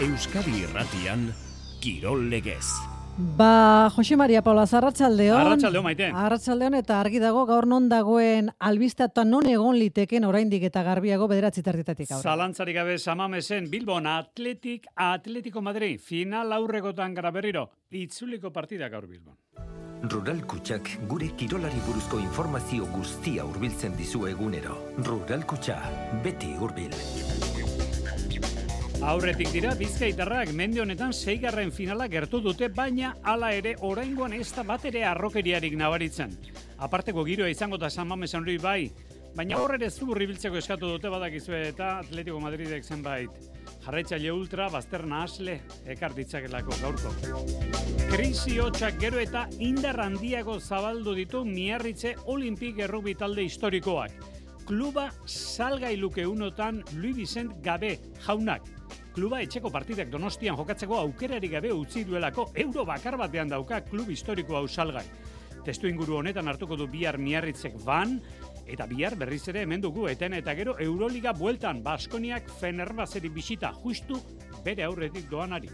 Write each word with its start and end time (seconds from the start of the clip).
Euskadi 0.00 0.62
Irratian 0.62 1.26
Kirol 1.78 2.30
Legez. 2.30 2.64
Ba, 3.36 3.90
Jose 3.94 4.16
Maria 4.16 4.40
Paula, 4.40 4.62
Arratsaldeon. 4.64 5.36
Arratsaldeon, 5.36 5.84
maite. 5.84 6.06
Arratsaldeon 6.08 6.76
eta 6.78 7.00
argi 7.02 7.18
dago 7.20 7.42
gaur 7.44 7.66
non 7.68 7.90
dagoen 7.90 8.48
albista 8.64 9.10
eta 9.10 9.26
non 9.28 9.44
egon 9.44 9.76
liteken 9.76 10.24
oraindik 10.24 10.64
eta 10.70 10.82
garbiago 10.86 11.28
bederatzi 11.28 11.60
tarditatik 11.62 12.14
aurre. 12.14 12.22
Zalantzarik 12.22 12.78
gabe 12.80 12.96
samamesen 12.98 13.68
Bilbon 13.68 14.06
Atletik 14.06 14.86
Atletico 14.96 15.60
Madrid 15.60 16.00
final 16.00 16.56
aurrekotan 16.56 17.12
gara 17.12 17.30
berriro. 17.30 17.68
Itzuliko 17.90 18.50
partida 18.50 18.88
gaur 18.88 19.04
Bilbon. 19.06 19.36
Rural 20.08 20.46
Kutxak 20.48 20.94
gure 21.10 21.28
kirolari 21.36 21.82
buruzko 21.84 22.22
informazio 22.24 22.88
guztia 22.88 23.44
hurbiltzen 23.44 24.00
dizu 24.00 24.24
egunero. 24.32 24.80
Rural 25.04 25.44
Kutxa, 25.44 25.76
beti 26.24 26.56
hurbil. 26.56 26.96
Aurretik 29.00 29.48
dira 29.48 29.70
Bizkaitarrak 29.80 30.50
mende 30.52 30.82
honetan 30.82 31.14
seigarren 31.16 31.70
finala 31.72 32.04
gertu 32.12 32.42
dute, 32.44 32.68
baina 32.68 33.14
hala 33.24 33.48
ere 33.56 33.72
oraingoan 33.80 34.34
ez 34.36 34.50
da 34.52 34.62
bat 34.62 34.84
ere 34.84 35.06
arrokeriarik 35.08 35.72
nabaritzen. 35.80 36.34
Aparteko 36.84 37.24
giroa 37.24 37.48
izango 37.48 37.78
da 37.80 37.88
San 37.88 38.08
Mames 38.08 38.34
bai, 38.60 38.90
baina 39.34 39.56
horre 39.56 39.76
ere 39.80 39.90
zu 39.90 40.06
biltzeko 40.06 40.56
eskatu 40.56 40.86
dute 40.86 41.08
badakizue 41.08 41.68
eta 41.68 41.98
Atletico 42.00 42.40
Madridek 42.40 42.84
zenbait. 42.84 43.30
Jarraitzaile 43.86 44.32
ultra, 44.32 44.68
bazterna 44.68 45.22
asle, 45.22 45.62
ekar 45.86 46.12
ditzakelako 46.12 46.76
gaurko. 46.82 47.14
Krisi 48.10 48.58
hotxak 48.58 49.00
gero 49.00 49.18
eta 49.18 49.48
indar 49.58 49.98
handiago 49.98 50.60
zabaldu 50.60 51.14
ditu 51.14 51.44
miarritze 51.44 52.16
olimpik 52.26 52.78
errubi 52.78 53.14
talde 53.14 53.42
historikoak. 53.48 54.12
Kluba 54.66 55.10
salgailuke 55.24 56.26
unotan 56.26 56.84
Louis 56.92 57.16
Vicent 57.16 57.62
Gabe 57.62 57.98
jaunak. 58.26 58.79
Kluba 59.10 59.40
etxeko 59.42 59.72
partidak 59.74 60.10
donostian 60.10 60.54
jokatzeko 60.54 60.94
aukerari 61.00 61.48
gabe 61.50 61.72
utzi 61.74 62.04
duelako 62.06 62.44
euro 62.62 62.84
bakar 62.86 63.16
batean 63.18 63.48
dauka 63.50 63.80
klub 63.82 64.10
historiko 64.14 64.54
hau 64.56 64.68
salgai. 64.68 65.04
Testu 65.64 65.88
inguru 65.90 66.20
honetan 66.20 66.48
hartuko 66.48 66.76
du 66.78 66.86
bihar 66.88 67.18
miarritzek 67.18 67.74
ban, 67.84 68.20
eta 68.70 68.86
bihar 68.86 69.16
berriz 69.18 69.42
ere 69.50 69.64
hemen 69.66 69.82
dugu 69.82 70.06
eten 70.08 70.36
eta 70.38 70.54
gero 70.54 70.76
Euroliga 70.78 71.32
bueltan 71.34 71.82
Baskoniak 71.82 72.48
Fenerbazeri 72.60 73.28
bisita 73.28 73.72
justu 73.82 74.20
bere 74.64 74.86
aurretik 74.86 75.26
doanari. 75.30 75.72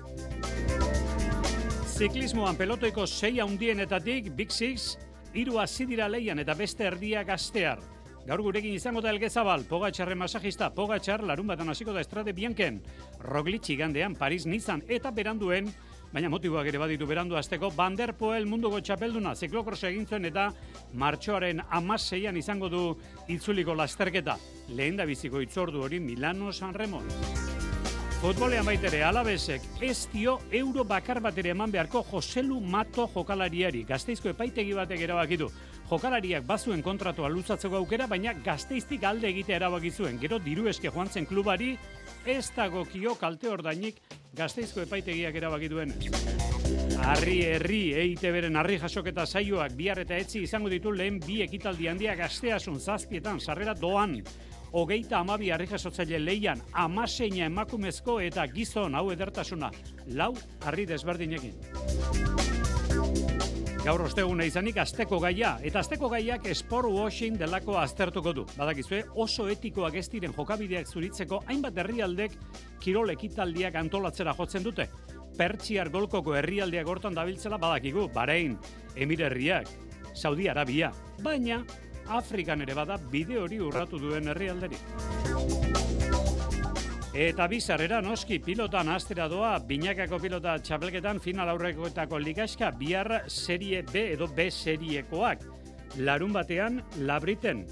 Ziklismoan 1.97 2.56
pelotoiko 2.56 3.06
sei 3.06 3.39
handienetatik 3.41 4.33
Big 4.37 4.50
Six, 4.50 4.97
hiru 5.34 5.61
dira 5.89 6.09
leian 6.09 6.39
eta 6.39 6.55
beste 6.55 6.84
erdia 6.84 7.23
gaztear. 7.23 7.96
Gaur 8.27 8.41
gurekin 8.43 8.73
izango 8.75 8.99
da 8.99 9.13
elgezabal, 9.15 9.63
Pogatxarren 9.71 10.19
masajista, 10.19 10.67
Pogatxar 10.75 11.23
larun 11.23 11.47
batan 11.47 11.71
hasiko 11.71 11.93
da 11.95 12.03
estrade 12.03 12.33
bianken, 12.35 12.81
Roglitsi 13.23 13.77
gandean 13.79 14.17
Paris 14.19 14.49
Nizan 14.51 14.83
eta 14.91 15.13
beranduen, 15.15 15.69
baina 16.11 16.31
motiboak 16.33 16.67
ere 16.67 16.81
baditu 16.83 17.07
berandu 17.07 17.39
azteko, 17.39 17.71
Van 17.77 17.95
der 17.95 18.17
Poel 18.19 18.49
munduko 18.51 18.81
txapelduna 18.83 19.37
ziklokrosa 19.37 19.93
egin 19.93 20.11
zuen 20.11 20.27
eta 20.27 20.49
martxoaren 20.99 21.63
amaseian 21.71 22.37
izango 22.37 22.69
du 22.69 22.85
itzuliko 23.31 23.79
lasterketa. 23.79 24.35
Lehen 24.75 24.99
da 24.99 25.07
biziko 25.07 25.39
itzordu 25.47 25.87
hori 25.87 26.03
Milano 26.03 26.51
San 26.53 26.75
Remon. 26.75 27.07
Futbolean 28.17 28.65
baitere 28.67 29.05
alabesek 29.05 29.63
ez 29.85 30.09
dio 30.11 30.39
euro 30.51 30.83
bakar 30.89 31.21
bat 31.23 31.37
ere 31.39 31.53
eman 31.53 31.71
beharko 31.71 32.01
Joselu 32.11 32.59
Mato 32.59 33.05
jokalariari. 33.12 33.84
Gazteizko 33.87 34.33
epaitegi 34.33 34.73
batek 34.75 35.05
erabakitu. 35.05 35.50
Jokalariak 35.87 36.43
bazuen 36.47 36.81
kontratua 36.83 37.29
luzatzeko 37.31 37.79
aukera, 37.79 38.09
baina 38.11 38.33
gazteiztik 38.45 39.05
alde 39.07 39.29
egitea 39.31 39.61
erabaki 39.61 39.93
zuen. 39.95 40.19
Gero 40.19 40.41
diru 40.43 40.67
eske 40.67 40.91
joan 40.91 41.09
zen 41.09 41.29
klubari, 41.31 41.77
ez 42.27 42.51
dago 42.57 42.83
kio 42.91 43.15
kalte 43.21 43.49
ordainik 43.53 44.01
gazteizko 44.35 44.83
epaitegiak 44.83 45.39
erabaki 45.39 45.71
duen. 45.71 45.95
Arri 47.07 47.39
herri 47.47 47.81
eite 47.95 48.33
beren 48.35 48.59
arri 48.59 48.81
jasoketa 48.83 49.27
saioak 49.27 49.77
bihar 49.79 50.03
eta 50.03 50.19
etzi 50.19 50.43
izango 50.43 50.73
ditu 50.73 50.91
lehen 50.91 51.21
bi 51.23 51.39
ekitaldi 51.45 51.87
handia 51.87 52.17
gazteasun 52.19 52.81
zazpietan 52.81 53.39
sarrera 53.39 53.75
doan 53.79 54.19
hogeita 54.73 55.21
amabi 55.21 55.53
harri 55.55 55.69
jasotzaile 55.71 56.19
leian, 56.19 56.61
amaseina 56.73 57.47
emakumezko 57.47 58.19
eta 58.21 58.47
gizon 58.51 58.99
hau 58.99 59.07
edertasuna, 59.15 59.71
lau 60.19 60.35
harri 60.65 60.87
desberdinekin. 60.91 62.56
Gaur 63.87 64.03
osteguna 64.03 64.43
izanik 64.43 64.81
asteko 64.83 65.21
gaia, 65.23 65.53
eta 65.63 65.79
asteko 65.79 66.09
gaiak 66.11 66.49
sport 66.59 66.91
washing 66.91 67.37
delako 67.39 67.77
aztertuko 67.79 68.33
du. 68.35 68.43
Badakizue, 68.57 69.05
oso 69.23 69.47
etikoak 69.47 69.95
ez 70.01 70.09
diren 70.11 70.35
jokabideak 70.35 70.91
zuritzeko 70.91 71.39
hainbat 71.47 71.79
herrialdek 71.79 72.35
kirol 72.83 73.15
ekitaldiak 73.15 73.79
antolatzera 73.79 74.35
jotzen 74.35 74.67
dute. 74.67 74.89
Pertsiar 75.39 75.93
golkoko 75.95 76.35
herrialdeak 76.35 76.91
hortan 76.91 77.15
dabiltzela 77.15 77.61
badakigu, 77.63 78.09
Bahrein, 78.11 78.59
Emir 78.97 79.23
herriak, 79.29 79.71
Saudi 80.19 80.51
Arabia, 80.51 80.91
baina 81.23 81.63
Afrikan 82.19 82.67
ere 82.67 82.75
bada 82.75 82.99
bide 83.15 83.39
hori 83.39 83.63
urratu 83.63 84.03
duen 84.03 84.35
herrialderi. 84.35 84.83
Eta 87.16 87.47
bizarrera 87.49 88.03
noski 88.04 88.37
pilotan 88.44 88.91
astera 88.93 89.25
doa, 89.32 89.54
binakako 89.65 90.19
pilota 90.21 90.59
txapelketan 90.60 91.16
final 91.25 91.49
aurrekoetako 91.49 92.19
ligaska 92.21 92.69
bihar 92.77 93.22
serie 93.32 93.78
B 93.88 94.03
edo 94.12 94.27
B 94.28 94.50
seriekoak. 94.53 95.47
Larun 96.05 96.34
batean, 96.37 96.82
labriten, 97.09 97.62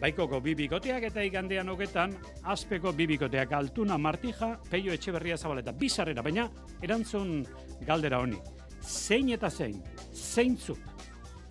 baikoko 0.00 0.40
bibikoteak 0.40 1.04
eta 1.10 1.20
igandean 1.20 1.68
hogetan, 1.68 2.14
azpeko 2.54 2.94
bibikoteak 2.96 3.52
altuna 3.52 3.98
martija, 4.00 4.54
peio 4.70 4.96
etxeberria 4.96 5.36
zabaleta. 5.36 5.76
Bizarrera, 5.76 6.24
baina 6.24 6.48
erantzun 6.80 7.42
galdera 7.84 8.22
honi. 8.24 8.40
Zein 8.80 9.34
eta 9.36 9.52
zein, 9.52 9.82
zeintzuk, 10.14 10.80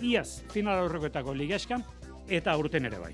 iaz 0.01 0.41
final 0.49 0.87
aurrekoetako 0.87 1.37
ligaskan, 1.37 1.85
eta 2.33 2.57
urten 2.57 2.89
ere 2.89 2.97
bai. 2.97 3.13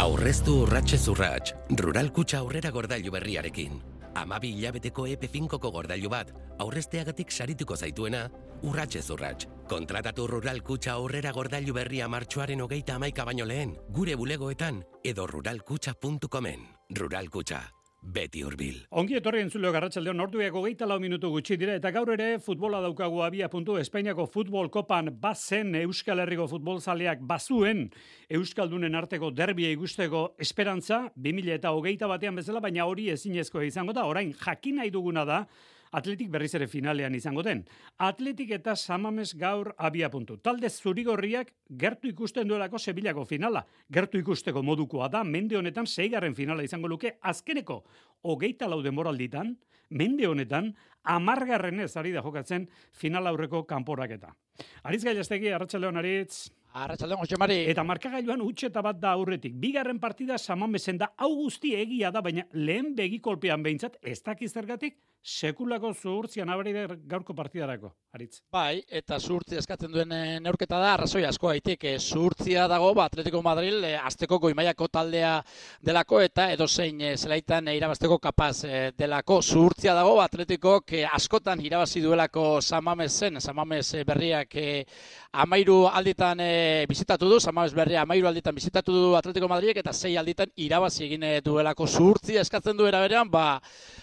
Aurreztu 0.00 0.54
urratxe 0.62 0.96
zurratx, 0.96 1.52
rural 1.76 2.06
kutsa 2.16 2.38
aurrera 2.38 2.70
gordailu 2.72 3.10
berriarekin. 3.12 3.74
Amabi 4.16 4.54
hilabeteko 4.56 5.04
EP5ko 5.12 5.58
gordailu 5.74 6.08
bat, 6.08 6.30
aurrezteagatik 6.64 7.28
sarituko 7.30 7.76
zaituena, 7.76 8.22
urratxe 8.64 9.02
zurratx. 9.02 9.50
Kontratatu 9.68 10.24
rural 10.30 10.62
kutsa 10.64 10.94
aurrera 10.94 11.34
gordailu 11.36 11.76
berria 11.76 12.08
martxoaren 12.08 12.64
hogeita 12.64 12.96
amaika 12.96 13.26
baino 13.28 13.44
lehen, 13.44 13.76
gure 13.92 14.16
bulegoetan 14.16 14.80
edo 15.04 15.26
ruralkutsa.comen. 15.28 16.64
Rural 16.96 17.28
kutsa, 17.28 17.60
beti 18.02 18.42
hurbil. 18.44 18.78
Ongi 18.96 19.16
etorri 19.18 19.42
entzuleo 19.44 19.72
garratxaldeon 19.74 20.24
orduak 20.24 20.54
hogeita 20.56 20.86
lau 20.88 20.98
minutu 21.02 21.30
gutxi 21.32 21.56
dira 21.60 21.74
eta 21.76 21.92
gaur 21.92 22.12
ere 22.14 22.38
futbola 22.40 22.80
daukagu 22.80 23.22
abia 23.22 23.48
puntu 23.52 23.76
Espainiako 23.78 24.26
futbol 24.26 24.70
kopan 24.72 25.12
bazen 25.20 25.74
Euskal 25.82 26.22
Herriko 26.24 26.48
futbolzaleak 26.48 27.20
bazuen 27.20 27.88
Euskaldunen 28.30 28.94
arteko 28.94 29.30
derbia 29.30 29.70
ikusteko 29.76 30.34
esperantza 30.38 31.02
2000 31.16 31.58
eta 31.58 31.74
hogeita 31.76 32.08
batean 32.08 32.40
bezala 32.40 32.60
baina 32.60 32.86
hori 32.88 33.10
ezinezkoa 33.10 33.64
izango 33.68 33.92
da 33.92 34.06
orain 34.08 34.32
jakin 34.32 34.80
nahi 34.80 34.90
duguna 34.90 35.24
da 35.24 35.44
Atletik 35.90 36.28
berriz 36.30 36.52
ere 36.54 36.68
finalean 36.70 37.14
izango 37.18 37.42
den. 37.42 37.64
Atletik 37.98 38.52
eta 38.54 38.76
Samames 38.76 39.32
gaur 39.38 39.72
abia 39.76 40.10
puntu. 40.10 40.36
Talde 40.38 40.70
zurigorriak 40.70 41.50
gertu 41.82 42.08
ikusten 42.12 42.46
duelako 42.48 42.78
Sevillako 42.78 43.24
finala. 43.26 43.64
Gertu 43.90 44.20
ikusteko 44.22 44.62
modukoa 44.62 45.08
da, 45.10 45.24
mende 45.24 45.58
honetan 45.58 45.86
seigarren 45.90 46.36
finala 46.38 46.62
izango 46.62 46.88
luke, 46.88 47.16
azkeneko 47.20 47.82
hogeita 48.22 48.68
lauden 48.70 48.94
moralditan, 48.94 49.56
mende 49.90 50.28
honetan, 50.28 50.70
amargarren 51.02 51.80
ez 51.80 51.96
ari 51.96 52.12
da 52.14 52.22
jokatzen 52.22 52.68
final 52.92 53.26
aurreko 53.26 53.64
kanporaketa. 53.66 54.30
Aritz 54.84 55.02
gailaztegi, 55.04 55.50
arratsaldeon 55.50 55.98
aritz. 55.98 56.50
Arratxaldeon, 56.70 57.24
Jose 57.24 57.38
Mari. 57.40 57.56
Eta 57.72 57.82
markagailuan 57.82 58.42
utxeta 58.44 58.82
bat 58.84 58.98
da 59.00 59.16
aurretik. 59.16 59.56
Bigarren 59.58 59.98
partida 59.98 60.36
samamesen 60.38 61.00
da, 61.00 61.10
hau 61.18 61.32
guzti 61.34 61.72
egia 61.74 62.12
da, 62.14 62.22
baina 62.22 62.44
lehen 62.54 62.92
begikolpean 62.94 63.64
behintzat, 63.64 63.96
ez 64.02 64.20
dakiz 64.22 64.52
zergatik, 64.52 65.00
sekulako 65.22 65.92
zuhurtzia 65.92 66.44
nabari 66.48 66.72
gaurko 67.04 67.34
partidarako, 67.36 67.90
aritz. 68.14 68.40
Bai, 68.52 68.80
eta 68.88 69.18
zuhurtzia 69.20 69.60
eskatzen 69.60 69.92
duen 69.92 70.12
eh, 70.16 70.38
neurketa 70.40 70.78
da, 70.80 70.94
arrazoi 70.94 71.26
asko 71.28 71.50
haitik, 71.50 71.84
e, 71.84 71.98
zuhurtzia 71.98 72.66
dago, 72.68 72.94
ba, 72.96 73.04
Atletico 73.10 73.42
Madrid, 73.44 73.76
e, 73.84 73.92
azteko 74.00 74.38
goimaiako 74.40 74.88
taldea 74.88 75.34
delako, 75.84 76.22
eta 76.24 76.48
edo 76.54 76.66
zein 76.66 77.02
e, 77.04 77.12
zelaitan 77.18 77.68
e, 77.68 77.76
irabazteko 77.76 78.18
kapaz 78.18 78.64
e, 78.64 78.80
delako. 78.96 79.42
Zuhurtzia 79.42 79.94
dago, 79.94 80.16
ba, 80.16 80.24
Atletico 80.30 80.78
e, 80.88 81.04
askotan 81.04 81.60
irabazi 81.60 82.00
duelako 82.00 82.62
Samames 82.62 83.12
zen, 83.12 83.40
Samames 83.40 83.92
e, 83.94 84.04
berriak 84.08 84.56
e, 84.56 84.68
amairu 85.32 85.82
alditan 85.86 86.40
e, 86.40 86.86
bizitatu 86.88 87.28
du, 87.28 87.40
Samames 87.44 87.76
berria 87.76 88.06
amairu 88.06 88.30
alditan 88.32 88.56
bizitatu 88.56 88.96
du 88.96 89.14
Atletico 89.20 89.52
Madrid, 89.52 89.76
eta 89.76 89.92
sei 89.92 90.16
alditan 90.16 90.48
irabazi 90.56 91.04
egin 91.10 91.28
duelako 91.44 91.86
zuhurtzia 91.86 92.40
eskatzen 92.40 92.76
du 92.76 92.88
eraberean, 92.88 93.28
ba, 93.28 93.60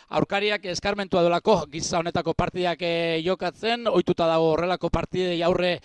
aurkariak 0.09 0.65
eskarmentua 0.71 1.21
dolako 1.23 1.61
giza 1.71 1.99
honetako 1.99 2.33
partidak 2.33 2.81
e, 2.81 3.21
jokatzen, 3.25 3.87
ohituta 3.87 4.27
dago 4.27 4.51
horrelako 4.53 4.89
partidei 4.89 5.41
aurre 5.43 5.77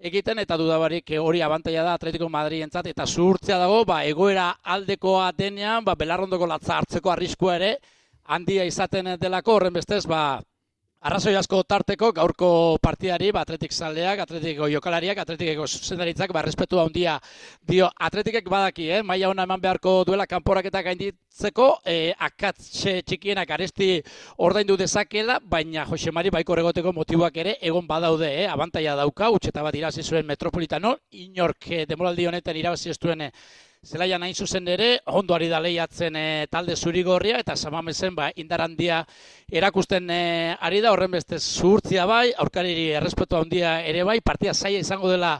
egiten 0.00 0.38
eta 0.40 0.56
dudabarik 0.56 1.10
eh, 1.12 1.18
hori 1.20 1.42
abantaila 1.44 1.84
da 1.84 1.94
Atletico 1.94 2.28
Madrid 2.32 2.64
entzat, 2.64 2.86
eta 2.88 3.06
zuhurtzea 3.06 3.58
dago, 3.60 3.84
ba, 3.84 4.02
egoera 4.08 4.50
aldekoa 4.74 5.30
denean, 5.36 5.84
ba, 5.84 5.94
belarrondoko 5.94 6.48
latza 6.48 6.78
hartzeko 6.78 7.12
arriskua 7.12 7.56
ere, 7.60 7.74
handia 8.24 8.64
izaten 8.64 9.14
delako, 9.20 9.58
horren 9.58 9.76
bestez, 9.76 10.06
ba, 10.08 10.40
Arrazoi 11.00 11.32
asko 11.32 11.62
tarteko 11.64 12.10
gaurko 12.12 12.48
partidari, 12.84 13.30
ba, 13.32 13.40
atletik 13.46 13.72
zaldeak, 13.72 14.18
atletiko 14.20 14.66
jokalariak, 14.68 15.22
atletikeko 15.22 15.64
zuzendaritzak, 15.64 16.34
ba, 16.36 16.42
respetu 16.44 16.76
handia 16.76 17.14
dio 17.70 17.86
atletikek 18.08 18.50
badaki, 18.52 18.90
eh? 18.92 18.98
maia 19.02 19.30
hona 19.30 19.46
eman 19.48 19.62
beharko 19.62 19.94
duela 20.04 20.26
kanporak 20.28 20.68
eta 20.68 20.82
gainditzeko, 20.84 21.70
eh, 21.88 22.12
akatxe 22.28 22.98
txikienak 23.00 23.54
aresti 23.56 23.88
ordaindu 24.44 24.76
dezakela, 24.76 25.38
baina 25.40 25.86
Jose 25.88 26.12
Mari 26.12 26.34
baiko 26.36 26.60
regoteko 26.60 26.92
motibuak 26.92 27.40
ere 27.46 27.56
egon 27.62 27.88
badaude, 27.88 28.28
eh? 28.42 28.46
abantaia 28.52 28.92
dauka, 29.00 29.32
utxeta 29.32 29.64
bat 29.64 29.80
irazi 29.80 30.04
zuen 30.04 30.28
metropolitano, 30.28 30.98
inork 31.16 31.70
eh, 31.70 31.86
demoraldi 31.88 32.28
honetan 32.28 32.60
irabazi 32.60 32.92
ez 32.92 33.00
duen 33.00 33.30
Zelaia 33.80 34.18
nahi 34.20 34.34
zuzen 34.36 34.66
ere, 34.68 34.86
ondoari 35.18 35.46
da 35.48 35.58
lehiatzen 35.64 36.16
e, 36.20 36.24
talde 36.52 36.74
zurigorria 36.76 37.38
eta 37.40 37.54
samamezen 37.56 38.12
ba, 38.18 38.26
indarandia 38.42 38.98
erakusten 39.48 40.10
e, 40.12 40.18
ari 40.68 40.82
da, 40.84 40.90
horren 40.92 41.14
beste 41.16 41.38
zuhurtzia 41.40 42.04
bai, 42.04 42.26
aurkariri 42.44 42.90
errespetu 42.98 43.38
handia 43.38 43.78
ere 43.80 44.04
bai, 44.04 44.18
partia 44.20 44.52
zaila 44.52 44.84
izango 44.84 45.08
dela 45.08 45.32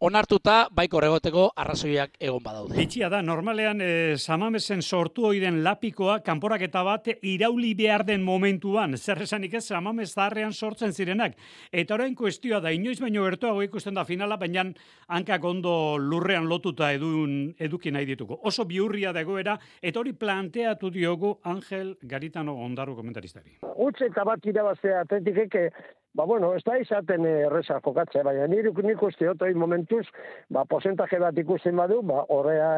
onartuta 0.00 0.68
baiko 0.74 1.00
regoteko 1.02 1.48
arrazoiak 1.58 2.12
egon 2.22 2.42
badaude. 2.44 2.76
Bitxia 2.78 3.08
da, 3.10 3.18
normalean 3.22 3.80
e, 3.82 3.90
samamesen 4.16 4.82
sortu 4.82 5.26
oiden 5.26 5.62
lapikoa 5.64 6.20
kanporaketa 6.26 6.84
bat 6.86 7.10
irauli 7.26 7.72
behar 7.78 8.04
den 8.06 8.22
momentuan, 8.22 8.94
zer 8.96 9.22
esanik 9.24 9.58
ez 9.58 9.64
samamez 9.66 10.08
zaharrean 10.12 10.52
sortzen 10.52 10.92
zirenak. 10.92 11.34
Eta 11.72 11.96
orain 11.98 12.14
kuestioa 12.14 12.60
da, 12.62 12.70
inoiz 12.70 12.98
baino 13.02 13.24
gertuago 13.26 13.62
ikusten 13.66 13.98
da 13.98 14.04
finala, 14.06 14.38
baina 14.38 14.68
hankak 15.08 15.44
ondo 15.44 15.74
lurrean 15.98 16.46
lotuta 16.48 16.92
edun, 16.94 17.54
eduki 17.58 17.90
nahi 17.90 18.06
dituko. 18.06 18.38
Oso 18.46 18.64
biurria 18.70 19.12
dagoera, 19.12 19.58
eta 19.82 20.00
hori 20.00 20.14
planteatu 20.14 20.92
diogu 20.94 21.38
Angel 21.44 21.96
Garitano 22.02 22.54
ondaru 22.54 22.94
komentaristari. 22.98 23.58
Utsi 23.74 24.06
eta 24.06 24.24
bat 24.26 24.46
irabaztea 24.46 25.02
atletikeke 25.02 25.68
Ba, 26.18 26.24
bueno, 26.24 26.48
ez 26.56 26.64
da 26.66 26.74
izaten 26.82 27.22
eh, 27.30 27.44
erresa 27.46 27.76
jokatzea, 27.78 28.24
baina 28.26 28.48
nire 28.50 28.72
nik 28.82 29.02
uste 29.06 29.28
otoi 29.30 29.52
momentuz, 29.54 30.02
ba, 30.50 30.64
posentaje 30.66 31.20
bat 31.22 31.38
ikusten 31.38 31.76
badu, 31.78 32.00
ba, 32.02 32.24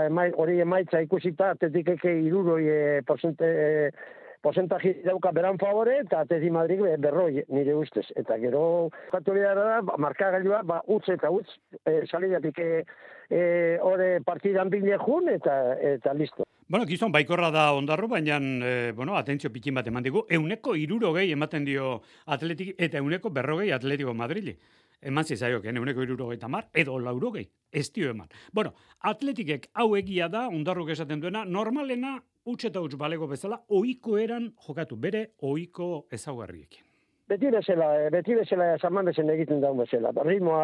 emai, 0.04 0.26
hori 0.36 0.60
emaitza 0.60 1.00
ikusita, 1.00 1.54
atetik 1.56 1.88
eke 1.94 2.12
iruroi 2.26 2.66
e, 2.68 2.82
posente, 3.08 3.48
e, 3.48 4.28
posentaje 4.44 4.92
dauka 5.06 5.32
beran 5.32 5.56
favore, 5.56 6.02
eta 6.04 6.20
atezi 6.20 6.50
Madrid 6.52 6.84
berroi 7.00 7.46
nire 7.48 7.78
ustez. 7.80 8.04
Eta 8.14 8.36
gero, 8.44 8.90
jatu 9.14 9.32
da, 9.40 9.80
ba, 9.88 9.96
markagailua, 9.96 10.60
ba, 10.62 10.82
utz 10.92 11.08
eta 11.08 11.32
utz, 11.32 11.48
e, 11.86 12.02
salidatik 12.12 12.60
e, 12.60 12.84
e, 13.30 13.42
ore 13.80 14.18
partidan 14.20 14.68
bine 14.68 15.00
jun, 15.00 15.32
eta, 15.32 15.78
eta 15.96 16.12
listo. 16.12 16.49
Bueno, 16.70 16.86
gizon, 16.86 17.10
baikorra 17.10 17.48
da 17.50 17.64
ondarro, 17.74 18.06
baina, 18.06 18.36
e, 18.38 18.92
bueno, 18.94 19.16
atentzio 19.18 19.50
pikin 19.50 19.74
bat 19.74 19.88
eman 19.90 20.04
digu, 20.06 20.20
euneko 20.30 20.76
irurogei 20.78 21.32
ematen 21.34 21.64
dio 21.66 21.96
atletik, 22.30 22.76
eta 22.78 23.00
euneko 23.00 23.32
berrogei 23.34 23.72
atletiko 23.74 24.14
Madrili. 24.14 24.54
Eman 25.02 25.26
zizaio, 25.26 25.58
ken 25.64 25.80
euneko 25.80 26.04
irurogei 26.06 26.38
tamar, 26.38 26.68
edo 26.72 27.00
laurogei, 27.02 27.42
ez 27.72 27.88
dio 27.90 28.12
eman. 28.14 28.30
Bueno, 28.54 28.70
atletikek 29.02 29.66
hau 29.74 29.96
egia 29.98 30.28
da, 30.30 30.44
ondarro 30.46 30.86
esaten 30.94 31.18
duena, 31.18 31.42
normalena, 31.44 32.20
utxe 32.46 32.70
eta 32.70 32.84
utx 32.86 33.02
balego 33.02 33.26
bezala, 33.26 33.58
oiko 33.66 34.16
eran 34.22 34.52
jokatu, 34.68 34.94
bere 34.94 35.24
oiko 35.42 36.06
ezaugarriekin. 36.12 36.86
Beti 37.34 37.50
bezala, 37.50 37.90
beti 38.14 38.38
bezala, 38.38 38.76
zaman 38.78 39.10
bezen 39.10 39.34
egiten 39.34 39.58
daun 39.60 39.82
bezala. 39.82 40.14
Ritmo 40.22 40.54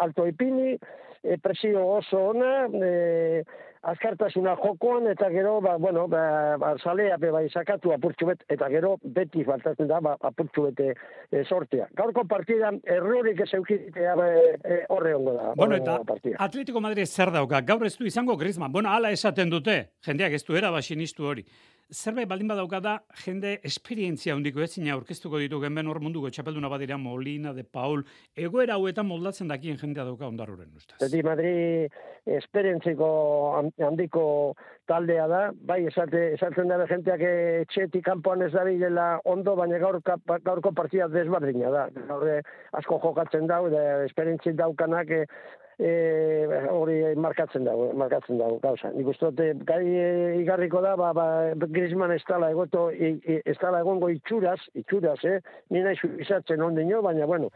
alto 0.00 0.24
ipini, 0.32 0.78
presio 1.44 1.84
oso 1.98 2.30
ona, 2.32 2.70
e, 2.72 3.44
azkartasuna 3.92 4.56
jokoan 4.62 5.06
eta 5.10 5.28
gero 5.30 5.60
ba 5.60 5.76
bueno 5.78 6.06
ba, 6.08 6.56
ba 6.58 6.74
salea 6.82 7.16
be 7.22 7.30
bai 7.30 7.46
sakatu 7.50 7.92
apurtxu 7.94 8.26
bet 8.26 8.42
eta 8.48 8.68
gero 8.72 8.96
beti 9.02 9.44
faltatzen 9.44 9.88
da 9.88 10.00
ba 10.00 10.16
apurtxu 10.20 10.66
bete 10.68 10.94
e, 11.30 11.44
sortea. 11.44 11.88
Gaurko 11.96 12.26
partidan 12.28 12.80
errorik 12.84 13.40
ez 13.46 13.52
eukitea 13.54 14.16
e, 14.26 14.80
horre 14.88 15.14
ongo 15.14 15.36
da. 15.38 15.54
Bueno, 15.56 15.76
eta 15.76 16.00
Atletico 16.38 16.80
Madrid 16.80 17.06
zer 17.06 17.30
dauka? 17.30 17.60
Gaur 17.60 17.86
ez 17.86 17.96
du 17.96 18.06
izango 18.06 18.36
Griezmann. 18.36 18.72
Bueno, 18.72 18.90
hala 18.90 19.10
esaten 19.10 19.50
dute. 19.50 19.78
Jendeak 20.06 20.32
ez 20.32 20.44
du 20.44 20.56
era 20.56 20.70
basinistu 20.70 21.26
hori 21.26 21.46
zerbait 21.92 22.26
baldin 22.28 22.48
badauka 22.48 22.80
da 22.80 22.92
jende 23.24 23.60
esperientzia 23.64 24.34
handiko 24.34 24.60
ez 24.60 24.72
zina 24.74 24.92
aurkeztuko 24.94 25.38
ditu 25.38 25.60
genben 25.60 25.86
hor 25.86 26.00
munduko 26.00 26.30
txapelduna 26.30 26.68
badira 26.68 26.98
Molina 26.98 27.52
de 27.54 27.62
Paul 27.62 28.02
egoera 28.34 28.74
hauetan 28.74 29.06
moldatzen 29.06 29.48
dakien 29.48 29.78
jendea 29.78 30.04
dauka 30.04 30.26
ondarroren 30.26 30.72
ustez. 30.74 30.98
Zeti 30.98 31.22
Madri 31.22 31.86
esperientziko 32.26 33.08
handiko 33.78 34.54
taldea 34.86 35.26
da, 35.30 35.42
bai 35.54 35.84
esate, 35.86 36.32
esaten 36.34 36.68
dabe 36.70 36.86
jenteak 36.90 37.22
etxetik 37.22 38.04
kanpoan 38.06 38.42
ez 38.42 38.52
dabilela 38.52 39.20
ondo, 39.24 39.54
baina 39.58 39.78
gaur, 39.78 40.00
gaurko 40.42 40.72
partia 40.72 41.06
desbardina 41.08 41.70
da. 41.70 41.86
Gaur 42.08 42.26
asko 42.72 42.98
jokatzen 43.02 43.46
da 43.46 43.60
esperientzi 44.06 44.54
daukanak 44.58 45.14
e, 45.78 45.92
hori 46.72 46.98
markatzen 47.20 47.64
dago, 47.68 47.90
markatzen 47.98 48.40
dago, 48.40 48.58
gauza. 48.62 48.90
Nik 48.96 49.12
uste 49.12 49.30
dute, 49.30 49.52
gai 49.68 49.84
e, 49.84 50.08
igarriko 50.40 50.82
da, 50.84 50.96
ba, 50.96 51.12
ba, 51.16 51.28
Griezmann 51.66 52.14
ez 52.16 52.22
tala 52.28 52.50
egoto, 52.54 52.88
ez 52.90 53.56
tala 53.60 53.82
egongo 53.84 54.10
itxuraz, 54.12 54.60
itxuraz, 54.74 55.18
eh? 55.28 55.40
Ni 55.70 55.84
nahi 55.84 56.12
izatzen 56.24 56.62
ondino, 56.64 57.02
baina, 57.06 57.26
bueno, 57.26 57.50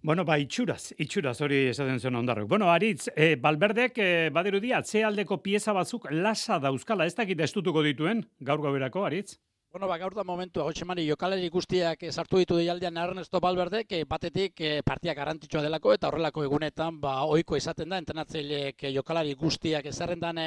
Bueno, 0.00 0.22
ba, 0.24 0.36
itxuraz, 0.38 0.92
itxuraz 1.02 1.40
hori 1.42 1.56
esaten 1.72 1.98
zen 1.98 2.14
ondarrok. 2.14 2.46
Bueno, 2.48 2.68
aritz, 2.70 3.08
e, 3.16 3.32
balberdek, 3.34 3.98
e, 3.98 4.30
badiru 4.30 4.60
dia, 4.62 4.78
aldeko 4.78 5.40
pieza 5.42 5.74
batzuk 5.74 6.06
lasa 6.12 6.60
dauzkala, 6.62 7.04
ez 7.04 7.16
dakit 7.16 7.40
estutuko 7.40 7.82
dituen, 7.82 8.22
gaur 8.38 8.62
gauerako, 8.62 9.04
aritz? 9.04 9.40
Bueno, 9.78 9.90
ba, 9.90 9.98
gaur 9.98 10.14
da 10.16 10.24
momentu, 10.26 10.58
hau 10.58 10.72
txemari, 10.74 11.04
jokaleri 11.06 11.48
guztiak 11.54 12.00
sartu 12.10 12.40
ditu 12.40 12.56
deialdean 12.58 12.96
Ernesto 12.98 13.38
Balberde, 13.38 13.84
que 13.86 14.00
batetik 14.10 14.58
e, 14.58 14.70
partia 14.82 15.12
garantitxoa 15.14 15.60
delako 15.62 15.92
eta 15.94 16.08
horrelako 16.08 16.42
egunetan, 16.42 16.96
ba, 16.98 17.12
oiko 17.22 17.54
izaten 17.54 17.94
da, 17.94 18.00
entenatzeileek 18.02 18.88
jokalari 18.96 19.36
guztiak 19.38 19.86
ezarrendan 19.86 20.40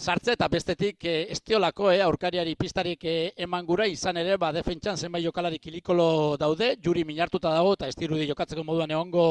sartze 0.00 0.32
eta 0.38 0.48
bestetik 0.48 1.04
estiolako, 1.04 1.90
e, 1.92 1.98
aurkariari 2.00 2.54
pistarik 2.56 3.04
e, 3.04 3.34
eman 3.44 3.68
gura, 3.68 3.84
izan 3.84 4.16
ere, 4.22 4.38
ba, 4.40 4.54
defentsan 4.56 4.96
zenbait 4.96 5.26
jokalari 5.26 5.60
kilikolo 5.60 6.38
daude, 6.40 6.70
juri 6.80 7.04
minartuta 7.04 7.52
dago 7.52 7.76
eta 7.76 7.92
estirudi 7.92 8.24
jokatzeko 8.30 8.64
moduan 8.64 8.96
egongo 8.96 9.26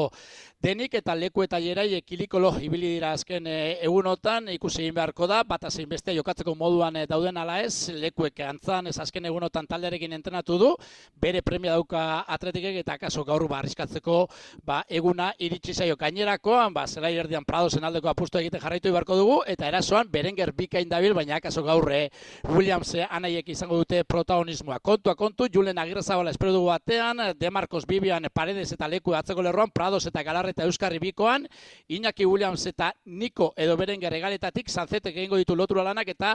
denik, 0.62 0.94
eta 1.02 1.18
leku 1.18 1.42
eta 1.42 1.58
jerai 1.58 1.98
kilikolo 2.06 2.54
ibili 2.62 2.94
dira 2.94 3.10
azken 3.18 3.50
e, 3.50 3.58
egunotan, 3.90 4.52
ikusi 4.54 4.84
egin 4.84 4.94
beharko 5.02 5.26
da, 5.26 5.42
bat 5.42 5.66
zein 5.72 5.90
beste 5.90 6.14
jokatzeko 6.14 6.54
moduan 6.54 7.02
dauden 7.10 7.42
ala 7.42 7.58
ez, 7.66 7.90
lekuek 7.90 8.46
antzan 8.46 8.86
ez 8.86 9.00
azken 9.02 9.31
egunotan 9.32 9.66
taldearekin 9.66 10.12
entrenatu 10.12 10.58
du, 10.60 10.70
bere 11.20 11.42
premia 11.42 11.74
dauka 11.76 12.24
atletikek 12.28 12.82
eta 12.82 12.98
kaso 13.00 13.24
gaur 13.24 13.48
barrizkatzeko 13.48 14.26
ba, 14.64 14.82
eguna 14.88 15.32
iritsi 15.38 15.74
zaio 15.74 15.96
gainerakoan, 15.96 16.72
ba, 16.74 16.86
zela 16.86 17.10
erdian 17.10 17.44
Pradozen 17.48 17.84
aldeko 17.84 18.10
apustu 18.12 18.38
egiten 18.38 18.60
jarraitu 18.62 18.92
ibarko 18.92 19.16
dugu, 19.18 19.38
eta 19.46 19.68
erasoan 19.68 20.10
Berenger 20.12 20.52
bikain 20.56 20.88
dabil, 20.88 21.14
baina 21.14 21.40
kaso 21.40 21.62
gaurre 21.64 22.08
Williams 22.48 22.94
anaiek 23.08 23.48
izango 23.48 23.78
dute 23.80 24.02
protagonismoa. 24.04 24.78
Kontua 24.84 25.14
kontu, 25.16 25.48
Julen 25.52 25.78
Agirrezabala 25.78 26.30
espero 26.30 26.52
dugu 26.52 26.68
batean, 26.70 27.20
Demarcos 27.38 27.86
Bibian 27.86 28.26
Paredes 28.32 28.72
eta 28.72 28.88
Leku 28.88 29.14
atzeko 29.14 29.42
lerroan, 29.42 29.70
Prados 29.70 30.04
eta 30.06 30.22
Galarreta 30.22 30.64
Euskarri 30.64 30.98
bikoan, 30.98 31.46
Iñaki 31.88 32.26
Williams 32.26 32.66
eta 32.66 32.92
Niko 33.04 33.52
edo 33.56 33.76
Berenger 33.76 34.12
egaletatik, 34.14 34.68
Sanzetek 34.68 35.16
egingo 35.16 35.40
ditu 35.40 35.56
lotura 35.56 35.84
lanak 35.86 36.08
eta 36.12 36.34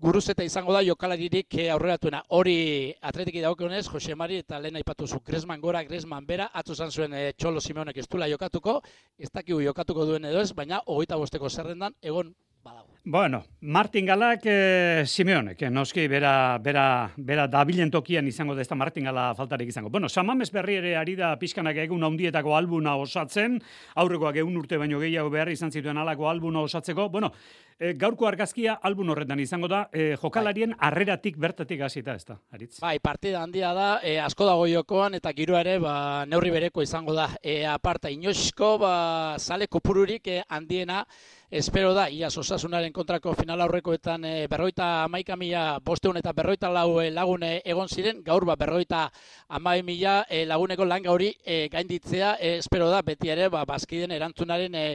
guruzeta 0.00 0.44
izango 0.44 0.74
da 0.74 0.82
jokalaririk 0.84 1.56
aurreratuena 1.72 2.23
hori 2.28 2.94
atletiki 3.02 3.42
daukionez, 3.44 3.86
Jose 3.88 4.14
Mari 4.14 4.38
eta 4.42 4.58
lehen 4.60 4.76
aipatu 4.76 5.06
zu 5.06 5.20
Griezmann 5.24 5.60
gora, 5.60 5.84
Griezmann 5.84 6.26
bera, 6.26 6.50
atzu 6.52 6.74
zan 6.74 6.90
zuen 6.90 7.14
e, 7.14 7.32
Txolo 7.32 7.60
Simeonek 7.60 7.96
ez 7.98 8.06
jokatuko, 8.08 8.80
ez 9.18 9.30
dakigu 9.30 9.60
jokatuko 9.60 10.06
duen 10.06 10.24
edo 10.24 10.40
ez, 10.40 10.52
baina 10.52 10.82
hogeita 10.86 11.16
bosteko 11.16 11.48
zerrendan 11.48 11.94
egon 12.02 12.34
badago. 12.62 12.93
Bueno, 13.06 13.44
Martin 13.60 14.06
Galak, 14.06 14.40
e, 14.46 15.02
Simeonek, 15.06 15.60
eh, 15.60 15.68
noski, 15.70 16.06
bera, 16.08 16.56
bera, 16.56 17.10
bera 17.18 17.46
dabilen 17.46 17.90
tokian 17.92 18.24
izango 18.26 18.54
da 18.56 18.62
ez 18.62 18.68
da 18.70 18.78
Martin 18.80 19.04
Gala 19.04 19.34
faltarik 19.36 19.68
izango. 19.68 19.90
Bueno, 19.90 20.08
Samames 20.08 20.50
berri 20.50 20.78
ere 20.80 20.94
ari 20.96 21.12
da 21.14 21.34
pixkanak 21.36 21.76
egun 21.82 22.02
handietako 22.02 22.56
albuna 22.56 22.96
osatzen, 22.96 23.58
aurrekoak 24.00 24.36
egun 24.40 24.56
urte 24.56 24.78
baino 24.80 25.02
gehiago 25.02 25.28
behar 25.28 25.52
izan 25.52 25.70
zituen 25.70 26.00
alako 26.00 26.30
albuna 26.30 26.62
osatzeko. 26.64 27.10
Bueno, 27.10 27.30
e, 27.78 27.92
gaurko 27.92 28.26
argazkia 28.26 28.78
albun 28.80 29.12
horretan 29.12 29.40
izango 29.40 29.68
da, 29.68 29.82
e, 29.92 30.16
jokalarien 30.16 30.72
bai. 30.72 30.78
harreratik 30.88 31.36
bertatik 31.36 31.84
hasita 31.84 32.14
ez 32.14 32.24
da, 32.24 32.38
Aritz? 32.52 32.80
Bai, 32.80 32.98
partida 33.00 33.42
handia 33.42 33.74
da, 33.76 34.00
e, 34.02 34.16
asko 34.18 34.48
dago 34.48 34.64
jokoan, 34.66 35.14
eta 35.20 35.34
giroa 35.36 35.60
ere, 35.60 35.78
ba, 35.78 36.24
neurri 36.24 36.50
bereko 36.56 36.80
izango 36.80 37.12
da. 37.12 37.28
E, 37.42 37.66
aparta, 37.66 38.08
inoizko, 38.08 38.78
ba, 38.78 39.36
sale 39.38 39.68
kopururik 39.68 40.26
e, 40.26 40.42
handiena, 40.48 41.04
espero 41.50 41.92
da, 41.94 42.08
ia 42.08 42.32
osasunaren 42.32 42.93
kontrako 42.94 43.34
final 43.34 43.60
aurrekoetan 43.64 44.24
e, 44.24 44.32
berroita 44.48 44.86
amaika 45.04 45.36
mila 45.36 45.80
bosteun 45.84 46.16
eta 46.20 46.32
berroita 46.32 46.70
lau 46.72 47.00
e, 47.02 47.10
lagune 47.10 47.58
egon 47.64 47.90
ziren, 47.90 48.22
gaur 48.22 48.46
ba 48.46 48.56
berroita 48.56 49.08
amai 49.48 49.82
mila 49.82 50.22
e, 50.30 50.44
laguneko 50.46 50.86
langa 50.86 51.10
hori 51.10 51.34
e, 51.44 51.68
gainditzea, 51.68 52.36
e, 52.40 52.56
espero 52.62 52.88
da, 52.90 53.02
beti 53.02 53.34
ere, 53.34 53.50
ba, 53.50 53.64
bazkiden 53.68 54.14
erantzunaren 54.14 54.74
e, 54.74 54.88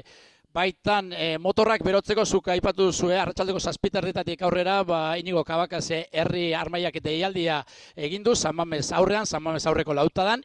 Baitan 0.50 1.12
e, 1.14 1.38
motorrak 1.38 1.84
berotzeko 1.86 2.24
zuk 2.26 2.48
aipatu 2.50 2.88
zue 2.92 3.14
arratsaldeko 3.22 3.60
zazpiterretatik 3.62 4.42
aurrera 4.42 4.80
ba 4.84 5.02
inigo 5.22 5.44
kabakase 5.46 6.08
herri 6.12 6.56
armaiak 6.58 6.96
eta 6.98 7.14
ialdia 7.14 7.60
egin 7.96 8.26
du 8.26 8.34
San 8.36 8.56
Mames 8.58 8.90
aurrean. 8.92 9.30
San 9.30 9.44
Mames 9.46 9.68
aurreko 9.70 9.94
lautadan 9.94 10.42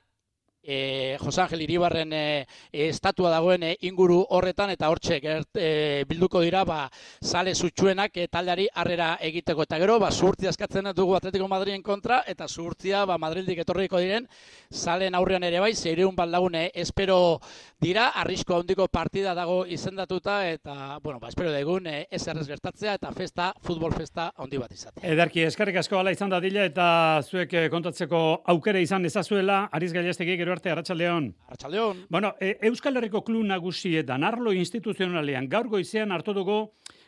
e, 0.64 1.16
Jose 1.20 1.42
Angel 1.42 1.60
Iribarren 1.60 2.12
e, 2.12 2.46
estatua 2.72 3.30
dagoen 3.30 3.62
inguru 3.84 4.22
horretan 4.30 4.72
eta 4.72 4.88
hortxe 4.88 5.20
e, 5.20 6.04
bilduko 6.08 6.40
dira 6.40 6.64
ba 6.64 6.88
sale 7.20 7.54
sutsuenak 7.54 8.16
e, 8.16 8.28
taldeari 8.28 8.66
harrera 8.72 9.14
egiteko 9.20 9.66
eta 9.68 9.78
gero 9.78 9.98
ba 10.00 10.10
zuhurtzia 10.10 10.50
eskatzen 10.50 10.90
dugu 10.96 11.16
Atletico 11.16 11.48
Madriden 11.48 11.82
kontra 11.82 12.22
eta 12.26 12.48
zuhurtzia 12.48 13.04
ba 13.04 13.18
Madrildik 13.18 13.60
etorriko 13.64 14.00
diren 14.00 14.28
salen 14.70 15.14
aurrean 15.14 15.44
ere 15.44 15.60
bai 15.60 15.74
600 15.74 16.16
bat 16.16 16.28
lagune 16.32 16.70
espero 16.74 17.40
dira 17.80 18.08
arrisko 18.08 18.56
handiko 18.56 18.88
partida 18.88 19.34
dago 19.34 19.64
izendatuta 19.66 20.48
eta 20.48 20.98
bueno 21.02 21.20
ba 21.20 21.28
espero 21.28 21.52
degun 21.52 21.86
e, 21.86 22.06
SRS 22.10 22.48
gertatzea 22.48 22.94
eta 22.94 23.12
festa 23.12 23.52
futbol 23.60 23.92
festa 23.92 24.32
handi 24.36 24.58
bat 24.58 24.72
izatea. 24.72 25.04
Ederki 25.12 25.44
eskarrik 25.44 25.76
asko 25.76 25.98
ala 25.98 26.12
izan 26.14 26.32
da 26.32 26.40
dila 26.40 26.64
eta 26.64 27.20
zuek 27.22 27.52
kontatzeko 27.70 28.24
aukera 28.54 28.80
izan 28.80 29.04
ezazuela 29.04 29.68
Ariz 29.72 29.92
Gailestegi 29.92 30.36
gero 30.40 30.53
arte, 30.54 30.72
Arratxaldeon. 30.72 31.28
Arratxaldeon. 31.48 32.04
Bueno, 32.08 32.34
e, 32.40 32.56
Euskal 32.70 32.96
Herriko 32.96 33.24
Klu 33.26 33.42
nagusietan, 33.44 34.24
arlo 34.24 34.54
instituzionalean, 34.54 35.48
gaur 35.52 35.68
goizean 35.68 36.14
hartu 36.14 36.34
dugu, 36.36 36.58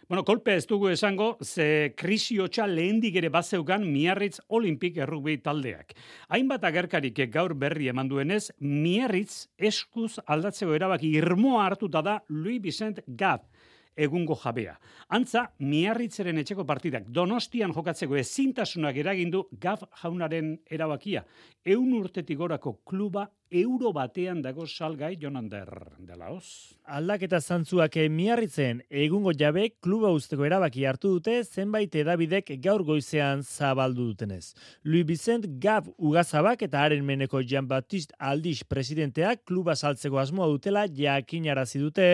bueno, 0.09 0.23
kolpe 0.23 0.55
ez 0.55 0.67
dugu 0.71 0.87
esango, 0.93 1.33
ze 1.43 1.95
krisi 1.99 2.37
hotxa 2.39 2.69
lehendik 2.71 3.17
ere 3.19 3.31
bazeugan 3.35 3.83
Miarritz 3.91 4.39
Olimpik 4.55 5.01
errugbi 5.03 5.41
taldeak. 5.43 5.97
Hainbat 6.31 6.63
agerkarik 6.69 7.19
gaur 7.35 7.57
berri 7.59 7.89
eman 7.91 8.07
duenez, 8.07 8.53
Miarritz 8.61 9.49
eskuz 9.59 10.21
aldatzeko 10.27 10.77
erabaki 10.79 11.11
irmoa 11.19 11.65
hartuta 11.67 12.05
da 12.07 12.21
Louis 12.29 12.63
Vicent 12.63 13.03
Gatt 13.09 13.49
egungo 13.97 14.37
jabea. 14.37 14.77
Antza, 15.17 15.47
miarritzeren 15.59 16.39
etxeko 16.43 16.67
partidak 16.69 17.09
donostian 17.09 17.73
jokatzeko 17.75 18.19
ezintasunak 18.21 18.97
eragindu 19.01 19.47
gaf 19.61 19.87
jaunaren 20.03 20.53
erabakia. 20.71 21.25
Eun 21.65 21.95
urtetik 21.97 22.39
gorako 22.39 22.79
kluba 22.85 23.27
euro 23.51 23.93
batean 23.93 24.43
dago 24.43 24.67
salgai 24.67 25.17
jonander 25.21 25.69
dela 25.99 26.31
hoz. 26.31 26.75
Aldaketa 26.87 27.41
zantzuak 27.41 27.97
miarritzen 28.11 28.83
egungo 28.91 29.33
jabe 29.39 29.71
kluba 29.83 30.11
usteko 30.15 30.45
erabaki 30.47 30.85
hartu 30.87 31.11
dute 31.17 31.43
zenbait 31.45 31.95
edabidek 31.95 32.53
gaur 32.63 32.83
goizean 32.83 33.43
zabaldu 33.43 34.07
dutenez. 34.09 34.55
Louis 34.85 35.05
Vicent 35.05 35.47
Gab 35.61 35.87
ugazabak 35.99 36.63
eta 36.63 36.83
haren 36.83 37.05
meneko 37.05 37.43
Jean 37.43 37.67
Baptiste 37.67 38.15
Aldis 38.19 38.65
presidenteak 38.65 39.45
kluba 39.45 39.75
saltzeko 39.77 40.19
asmoa 40.19 40.47
dutela 40.47 40.87
jakinarazi 40.87 41.79
dute 41.79 42.09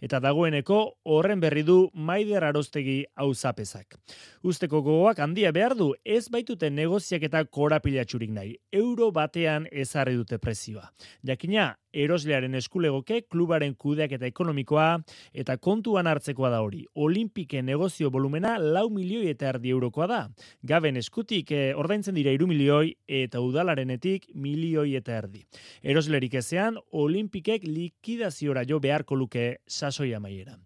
eta 0.00 0.20
dagoeneko 0.20 0.80
horren 1.04 1.40
berri 1.40 1.62
du 1.62 1.90
Maider 1.94 2.44
Arostegi 2.44 3.04
auzapezak. 3.16 3.98
Usteko 4.42 4.82
gogoak 4.82 5.18
handia 5.18 5.52
behar 5.52 5.76
du 5.76 5.92
ez 6.04 6.28
baituten 6.28 6.74
negoziak 6.74 7.22
eta 7.22 7.44
korapilatxurik 7.44 8.30
nahi. 8.30 8.56
Euro 8.72 9.10
batean 9.12 9.66
ezarri 9.70 10.16
dute 10.18 10.38
prezio 10.38 10.71
prezioa. 10.72 10.92
Jakina, 11.22 11.76
eroslearen 11.92 12.54
eskulegoke 12.58 13.22
klubaren 13.30 13.74
kudeak 13.78 14.12
eta 14.16 14.26
ekonomikoa 14.26 14.86
eta 15.32 15.56
kontuan 15.58 16.06
hartzekoa 16.06 16.50
da 16.50 16.62
hori. 16.64 16.84
Olimpike 16.94 17.62
negozio 17.62 18.10
volumena 18.10 18.56
lau 18.58 18.88
milioi 18.90 19.28
eta 19.30 19.48
erdi 19.52 19.70
eurokoa 19.70 20.08
da. 20.10 20.20
Gaben 20.62 20.96
eskutik 20.96 21.52
eh, 21.52 21.72
ordaintzen 21.76 22.16
dira 22.16 22.32
iru 22.34 22.48
milioi 22.50 22.94
eta 23.06 23.40
udalarenetik 23.40 24.30
milioi 24.34 24.96
eta 24.96 25.16
erdi. 25.20 25.44
Eroslerik 25.82 26.34
ezean, 26.40 26.78
olimpikek 26.92 27.64
likidaziora 27.68 28.64
jo 28.68 28.80
beharko 28.80 29.16
luke 29.16 29.46
sasoia 29.68 30.20
maiera. 30.20 30.58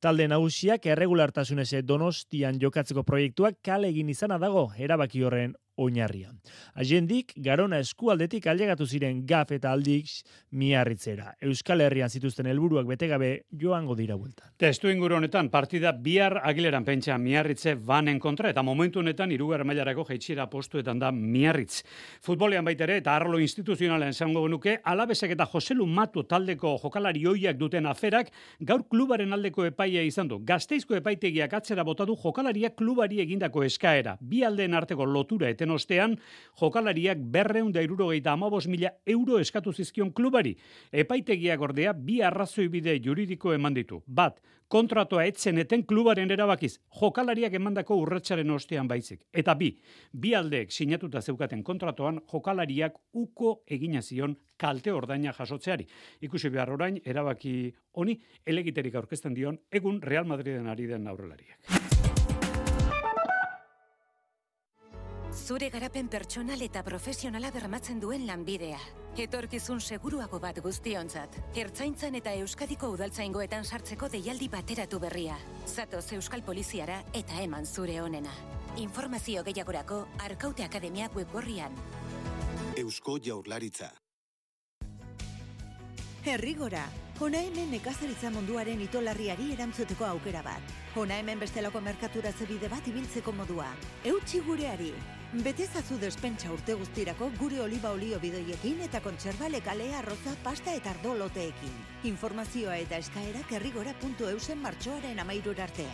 Talde 0.00 0.28
nagusiak 0.28 0.86
erregulartasunez 0.86 1.84
donostian 1.84 2.60
jokatzeko 2.60 3.02
proiektuak 3.02 3.60
kale 3.64 3.88
egin 3.88 4.10
izana 4.12 4.38
dago 4.38 4.70
erabaki 4.78 5.22
horren 5.24 5.54
oinarria. 5.76 6.30
Agendik, 6.78 7.32
garona 7.36 7.80
eskualdetik 7.82 8.46
aldegatu 8.50 8.86
ziren 8.86 9.24
gaf 9.26 9.50
eta 9.54 9.72
aldik 9.74 10.10
miarritzera. 10.74 11.32
Euskal 11.42 11.80
Herrian 11.80 12.10
zituzten 12.10 12.46
helburuak 12.46 12.86
betegabe 12.86 13.46
joango 13.60 13.96
dira 13.98 14.14
bueltan. 14.14 14.52
Testu 14.60 14.90
inguru 14.92 15.16
honetan, 15.16 15.48
partida 15.50 15.92
bihar 15.92 16.38
agileran 16.44 16.84
pentsa 16.84 17.18
miarritze 17.18 17.74
banen 17.74 18.20
kontra, 18.22 18.50
eta 18.50 18.62
momentu 18.62 19.00
honetan 19.00 19.32
irugar 19.32 19.64
mailarako 19.64 20.04
jaitsira 20.04 20.46
postuetan 20.50 21.00
da 21.02 21.10
miarritz. 21.10 21.82
Futbolean 22.22 22.64
baitere 22.64 23.00
eta 23.02 23.16
arlo 23.16 23.40
instituzionalen 23.42 24.14
zango 24.14 24.44
genuke, 24.46 24.78
alabesek 24.84 25.34
eta 25.34 25.48
Joselu 25.52 25.86
Matu 25.86 26.22
taldeko 26.22 26.76
jokalari 26.82 27.24
hoiak 27.26 27.58
duten 27.58 27.86
aferak, 27.90 28.30
gaur 28.60 28.86
klubaren 28.88 29.32
aldeko 29.32 29.66
epaia 29.66 30.02
izan 30.06 30.30
du. 30.30 30.38
Gazteizko 30.46 30.94
epaitegiak 31.00 31.52
atzera 31.60 31.84
botatu 31.84 32.14
jokalariak 32.22 32.76
klubari 32.78 33.20
egindako 33.24 33.64
eskaera. 33.66 34.16
Bi 34.20 34.44
aldeen 34.46 34.74
arteko 34.74 35.06
lotura 35.06 35.50
eta 35.50 35.64
baten 35.64 35.72
ostean, 35.72 36.18
jokalariak 36.60 37.18
berreun 37.18 37.72
da 37.72 37.82
irurogeita 37.82 38.32
amabos 38.32 38.66
mila 38.68 38.92
euro 39.06 39.38
eskatu 39.40 39.72
zizkion 39.72 40.12
klubari. 40.12 40.56
Epaitegiak 40.92 41.60
ordea 41.60 41.92
bi 41.92 42.20
arrazoi 42.22 42.68
bide 42.68 42.98
juridiko 43.02 43.52
eman 43.54 43.74
ditu. 43.74 44.02
Bat, 44.06 44.40
kontratoa 44.68 45.24
etzen 45.28 45.58
eten 45.62 45.84
klubaren 45.86 46.30
erabakiz, 46.30 46.78
jokalariak 47.00 47.54
emandako 47.54 47.98
urratsaren 48.02 48.50
ostean 48.50 48.88
baizik. 48.88 49.22
Eta 49.32 49.54
bi, 49.54 49.70
bi 50.12 50.34
aldeek 50.34 50.72
sinatuta 50.72 51.22
zeukaten 51.22 51.62
kontratoan, 51.62 52.20
jokalariak 52.32 52.98
uko 53.12 53.60
egina 53.66 54.02
zion 54.02 54.36
kalte 54.56 54.92
ordaina 54.92 55.34
jasotzeari. 55.36 55.86
Ikusi 56.26 56.50
behar 56.50 56.74
orain, 56.74 57.00
erabaki 57.04 57.72
honi, 57.94 58.18
elegiterik 58.46 58.94
aurkezten 58.94 59.34
dion, 59.34 59.58
egun 59.70 60.02
Real 60.02 60.26
Madriden 60.26 60.70
ari 60.70 60.86
den 60.90 61.06
aurrelariak. 61.08 61.93
Zure 65.34 65.68
garapen 65.68 66.06
pertsonal 66.08 66.62
eta 66.62 66.84
profesionala 66.86 67.50
bermatzen 67.50 67.98
duen 68.00 68.22
lanbidea. 68.26 68.78
Etorkizun 69.18 69.80
seguruago 69.80 70.38
bat 70.40 70.60
guztionzat. 70.62 71.34
Ertzaintzan 71.58 72.14
eta 72.14 72.32
Euskadiko 72.38 72.92
udaltzaingoetan 72.94 73.64
sartzeko 73.64 74.08
deialdi 74.08 74.48
bateratu 74.48 75.00
berria. 75.02 75.36
Zatoz 75.66 76.06
Euskal 76.12 76.42
Poliziara 76.46 77.02
eta 77.12 77.40
eman 77.42 77.66
zure 77.66 78.00
onena. 78.00 78.32
Informazio 78.78 79.42
gehiagorako 79.44 80.06
Arkaute 80.22 80.64
Akademia 80.64 81.10
webgorrian. 81.14 81.74
Eusko 82.76 83.18
Jaurlaritza. 83.18 83.90
Herrigora, 86.24 86.86
Hona 87.22 87.38
hemen 87.46 87.68
nekazaritza 87.70 88.26
munduaren 88.34 88.80
itolarriari 88.82 89.52
erantzuteko 89.54 90.06
aukera 90.08 90.40
bat. 90.42 90.72
Hona 90.98 91.20
hemen 91.22 91.38
bestelako 91.38 91.80
merkatura 91.80 92.32
zebide 92.32 92.66
bat 92.72 92.88
ibiltzeko 92.90 93.30
modua. 93.32 93.68
Eutxi 94.10 94.40
gureari, 94.42 94.88
Betezazu 95.42 95.96
despentsa 95.98 96.52
urte 96.54 96.76
guztirako 96.78 97.26
gure 97.40 97.58
oliba 97.64 97.90
olio 97.90 98.20
bidoiekin 98.22 98.84
eta 98.84 99.00
kontserba 99.02 99.48
lekalea 99.50 99.98
arroza 99.98 100.36
pasta 100.44 100.70
eta 100.78 100.92
ardo 100.94 101.14
loteekin. 101.18 101.72
Informazioa 102.06 102.76
eta 102.78 103.00
eskaera 103.02 103.42
kerrigora.eusen 103.48 104.62
martxoaren 104.62 105.18
amairur 105.18 105.58
arte. 105.60 105.88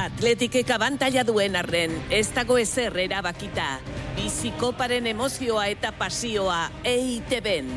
Atletikek 0.00 0.70
abantaila 0.74 1.22
duen 1.28 1.54
arren, 1.60 1.94
ez 2.10 2.26
dago 2.34 2.58
ezer 2.58 2.98
erabakita. 2.98 3.68
Bizikoparen 4.16 5.06
emozioa 5.06 5.68
eta 5.70 5.92
pasioa 5.92 6.70
EITB-en. 6.82 7.70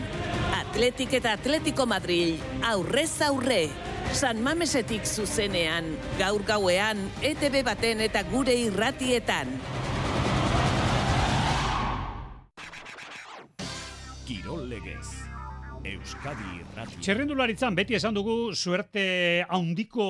Atletik 0.64 1.20
eta 1.20 1.38
Atletiko 1.38 1.86
Madrid, 1.86 2.42
aurrez 2.66 3.22
aurre. 3.22 3.68
San 4.12 4.44
Mamesetik 4.44 5.06
zuzenean, 5.08 5.88
gaur 6.20 6.44
gauean, 6.44 7.00
ETB 7.24 7.64
baten 7.64 8.04
eta 8.04 8.24
gure 8.28 8.54
irratietan. 8.68 9.56
Kirol 14.28 14.68
legez. 14.68 15.24
Euskadi 15.84 16.46
irrati. 16.62 17.02
Txerrendularitzan 17.04 17.76
beti 17.76 17.98
esan 17.98 18.16
dugu 18.16 18.54
suerte 18.56 19.44
handiko 19.52 20.06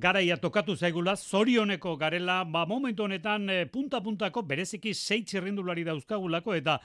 garaia 0.00 0.38
tokatu 0.40 0.76
zaigula, 0.76 1.16
zorioneko 1.16 1.96
garela, 2.00 2.42
ba 2.44 2.64
momentu 2.66 3.04
honetan 3.04 3.50
eh, 3.52 3.66
punta-puntako 3.68 4.42
bereziki 4.48 4.94
sei 4.94 5.20
txerrendulari 5.24 5.84
dauzkagulako 5.84 6.56
eta 6.56 6.78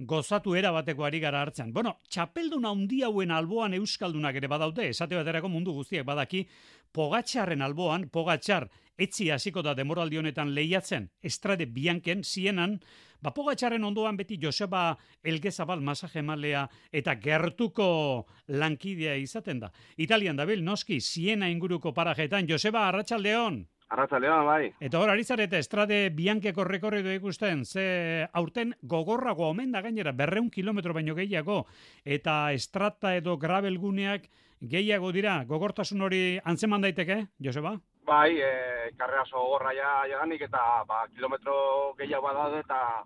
gozatu 0.00 0.54
era 0.56 0.70
bateko 0.72 1.04
ari 1.04 1.20
gara 1.20 1.42
hartzen. 1.44 1.72
Bueno, 1.72 1.98
txapeldun 2.08 2.64
handi 2.64 3.02
hauen 3.04 3.30
alboan 3.30 3.74
euskaldunak 3.76 4.36
ere 4.40 4.48
badaute, 4.48 4.88
esate 4.88 5.18
baterako 5.18 5.50
mundu 5.52 5.74
guztiak 5.76 6.06
badaki, 6.08 6.46
pogatxarren 6.92 7.62
alboan, 7.62 8.08
pogatxar, 8.08 8.68
etzi 9.00 9.30
hasiko 9.30 9.62
da 9.62 9.74
demoraldi 9.76 10.18
honetan 10.20 10.54
lehiatzen, 10.56 11.10
estrade 11.22 11.66
bianken, 11.66 12.24
zienan, 12.24 12.78
ba 13.20 13.32
pogatxarren 13.36 13.84
ondoan 13.84 14.16
beti 14.16 14.38
Joseba 14.40 14.96
Elgezabal 15.22 15.80
masaje 15.84 16.22
malea 16.22 16.66
eta 16.92 17.14
gertuko 17.20 18.26
lankidea 18.48 19.16
izaten 19.20 19.60
da. 19.60 19.72
Italian 19.96 20.40
dabil, 20.40 20.64
noski, 20.64 21.00
ziena 21.00 21.48
inguruko 21.52 21.92
parajetan, 21.92 22.48
Joseba 22.48 22.88
Arratxaldeon! 22.88 23.66
Arratzalean, 23.90 24.44
bai. 24.46 24.68
Eta 24.86 25.00
hor, 25.00 25.10
ari 25.10 25.24
zarete, 25.26 25.58
estrade 25.58 25.96
biankeko 26.14 26.62
rekorrido 26.64 27.10
ikusten, 27.10 27.64
ze 27.64 28.28
aurten 28.38 28.74
gogorrago 28.82 29.48
omen 29.50 29.72
da 29.74 29.82
gainera, 29.82 30.12
berreun 30.14 30.50
kilometro 30.50 30.94
baino 30.94 31.16
gehiago, 31.18 31.64
eta 32.04 32.52
estrata 32.54 33.16
edo 33.18 33.36
gravel 33.36 33.78
guneak 33.82 34.28
gehiago 34.60 35.10
dira, 35.12 35.40
gogortasun 35.48 36.06
hori 36.06 36.22
antzeman 36.44 36.86
daiteke, 36.86 37.24
Joseba? 37.42 37.74
Bai, 38.06 38.38
e, 38.38 38.92
karrera 38.98 39.24
gorra 39.32 39.74
ja, 39.74 39.90
jadanik 40.06 40.46
eta 40.46 40.84
ba, 40.86 41.06
kilometro 41.14 41.94
gehiago 41.98 42.28
badaude 42.28 42.60
eta 42.62 43.02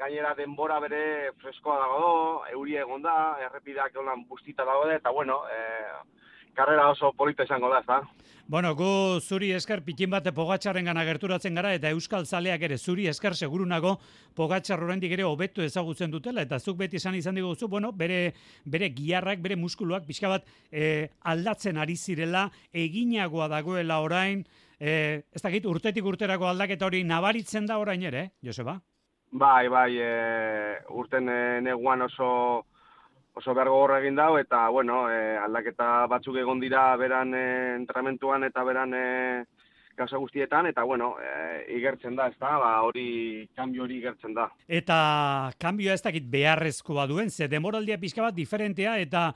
gainera 0.00 0.34
denbora 0.34 0.78
bere 0.80 1.32
freskoa 1.40 1.78
dago, 1.80 2.44
euri 2.52 2.76
egon 2.76 3.02
da, 3.02 3.36
errepideak 3.46 3.96
holan 3.96 4.26
bustita 4.28 4.64
dago 4.64 4.88
eta 4.90 5.10
bueno, 5.10 5.42
e, 5.48 6.19
karrera 6.54 6.90
oso 6.90 7.12
polita 7.16 7.44
izango 7.44 7.70
da, 7.72 7.80
ezta? 7.80 8.00
Bueno, 8.50 8.72
gu 8.74 9.20
zuri 9.20 9.52
esker 9.54 9.84
pikin 9.86 10.10
bate 10.10 10.32
pogatxarren 10.34 10.88
gana 10.90 11.04
gerturatzen 11.06 11.54
gara 11.54 11.70
eta 11.76 11.92
Euskal 11.94 12.24
Zaleak 12.26 12.64
ere 12.66 12.78
zuri 12.78 13.06
esker 13.06 13.36
segurunago 13.36 13.92
pogatxar 14.34 14.82
oraindik 14.82 15.12
ere 15.14 15.22
hobetu 15.22 15.62
ezagutzen 15.62 16.10
dutela 16.10 16.42
eta 16.42 16.58
zuk 16.58 16.80
beti 16.80 16.98
izan 16.98 17.14
izan 17.14 17.38
diguzu, 17.38 17.68
bueno, 17.68 17.92
bere, 17.92 18.34
bere 18.64 18.88
giarrak, 18.96 19.38
bere 19.38 19.54
muskuluak 19.54 20.02
pixka 20.08 20.32
bat 20.32 20.50
e, 20.72 21.08
aldatzen 21.30 21.78
ari 21.78 21.94
zirela, 21.94 22.48
eginagoa 22.74 23.46
dagoela 23.54 24.00
orain, 24.02 24.42
e, 24.80 25.22
ez 25.30 25.42
dakit 25.44 25.70
urtetik 25.70 26.04
urterako 26.04 26.50
aldaketa 26.50 26.90
hori 26.90 27.04
nabaritzen 27.04 27.70
da 27.70 27.78
orain 27.78 28.02
ere, 28.02 28.32
Joseba? 28.42 28.80
Bai, 29.30 29.68
bai, 29.70 29.92
e, 29.94 30.10
urten 30.90 31.30
e, 31.30 31.40
neguan 31.62 32.02
oso 32.02 32.64
oso 33.40 33.54
behar 33.56 33.70
gogorra 33.72 33.98
egin 34.02 34.18
dau, 34.18 34.34
eta, 34.38 34.68
bueno, 34.68 35.06
e, 35.10 35.36
aldaketa 35.40 36.06
batzuk 36.12 36.36
egon 36.40 36.60
dira 36.60 36.94
beran 37.00 37.34
e, 37.34 37.44
entramentuan 37.78 38.44
eta 38.44 38.64
beran 38.64 38.94
e, 38.94 39.04
gauza 39.96 40.20
guztietan, 40.20 40.68
eta, 40.70 40.84
bueno, 40.84 41.14
e, 41.20 41.64
igertzen 41.76 42.16
da, 42.16 42.28
ez 42.28 42.36
da, 42.38 42.56
ba, 42.60 42.72
hori, 42.86 43.48
kanbio 43.56 43.84
hori 43.86 43.98
igertzen 44.00 44.36
da. 44.36 44.48
Eta 44.68 44.98
kanbioa 45.60 45.96
ez 45.96 46.04
dakit 46.04 46.28
beharrezkoa 46.30 47.06
duen, 47.10 47.30
ze 47.30 47.48
demoraldia 47.48 47.98
pixka 48.00 48.24
bat 48.28 48.36
diferentea, 48.36 48.98
eta 49.00 49.30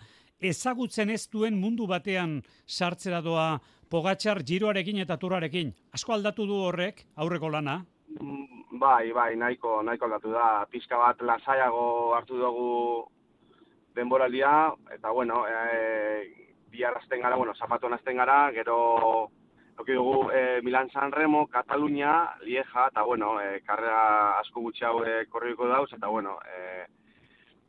ezagutzen 0.44 1.10
ez 1.14 1.24
duen 1.32 1.56
mundu 1.56 1.88
batean 1.88 2.42
sartzera 2.66 3.22
doa 3.24 3.54
pogatxar 3.90 4.42
giroarekin 4.44 5.00
eta 5.00 5.16
turarekin. 5.20 5.72
Asko 5.94 6.12
aldatu 6.12 6.46
du 6.50 6.60
horrek, 6.68 7.04
aurreko 7.16 7.48
lana? 7.52 7.80
Mm, 8.20 8.78
bai, 8.80 9.12
bai, 9.16 9.32
nahiko, 9.40 9.80
nahiko 9.86 10.08
aldatu 10.08 10.34
da. 10.34 10.66
Pixka 10.70 10.98
bat 11.00 11.22
lasaiago 11.22 11.86
hartu 12.16 12.40
dugu 12.40 12.70
denboraldia, 13.94 14.72
eta 14.92 15.10
bueno, 15.10 15.44
e, 15.46 16.50
bihar 16.70 16.96
azten 16.98 17.22
gara, 17.22 17.36
bueno, 17.36 17.54
zapatuan 17.54 17.94
azten 17.94 18.16
gara, 18.16 18.50
gero 18.52 19.30
Oki 19.76 19.94
dugu 19.96 20.30
e, 20.30 20.60
Milan 20.62 20.88
San 20.90 21.10
Remo, 21.10 21.48
Katalunia, 21.50 22.36
Lieja, 22.42 22.86
eta 22.92 23.02
bueno, 23.02 23.40
e, 23.42 23.60
karrera 23.66 24.38
asko 24.38 24.62
gutxi 24.62 24.84
hau 24.86 25.00
e, 25.02 25.24
korriko 25.26 25.66
dauz, 25.66 25.88
eta 25.96 26.06
bueno, 26.06 26.36
e, 26.46 26.84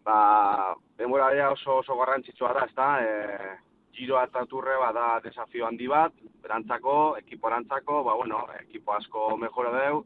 ba, 0.06 0.76
denbora 1.00 1.32
oso 1.50 1.80
oso 1.80 1.98
garrantzitsua 1.98 2.54
da, 2.54 2.66
ezta, 2.70 2.90
e, 3.02 3.58
giro 3.96 4.22
eta 4.22 4.46
turre 4.46 4.78
bada 4.78 5.20
desafio 5.24 5.66
handi 5.66 5.88
bat, 5.88 6.14
berantzako, 6.44 7.18
ekiporantzako, 7.24 8.04
ba 8.04 8.14
bueno, 8.14 8.46
ekipo 8.60 8.94
asko 8.94 9.36
mejora 9.38 9.72
deu, 9.80 10.06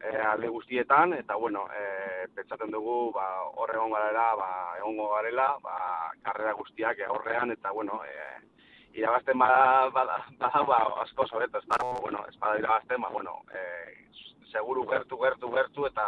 e, 0.00 0.16
alde 0.16 0.48
guztietan, 0.48 1.14
eta 1.14 1.36
bueno, 1.36 1.66
e, 1.72 2.28
pentsaten 2.34 2.70
dugu, 2.70 3.12
ba, 3.14 3.26
hor 3.54 3.72
egon 3.74 3.92
garela, 3.92 4.26
ba, 4.36 4.50
egongo 4.78 5.08
garela, 5.14 5.48
ba, 5.62 5.76
karrera 6.22 6.52
guztiak 6.58 7.00
horrean, 7.08 7.52
eta 7.52 7.72
bueno, 7.72 8.00
e, 8.04 8.98
irabazten 8.98 9.38
bada, 9.38 9.88
bada, 9.90 10.18
bada, 10.38 10.62
ba, 10.68 10.80
asko 11.04 11.26
sobeto, 11.26 11.58
ez 11.58 11.68
da, 11.68 11.82
bueno, 12.00 12.24
ez 12.28 12.36
bada 12.38 12.58
irabazten, 12.58 13.00
ba, 13.00 13.10
bueno, 13.12 13.40
e, 13.52 13.64
seguru 14.52 14.86
gertu, 14.88 15.18
gertu, 15.20 15.52
gertu, 15.52 15.86
eta 15.86 16.06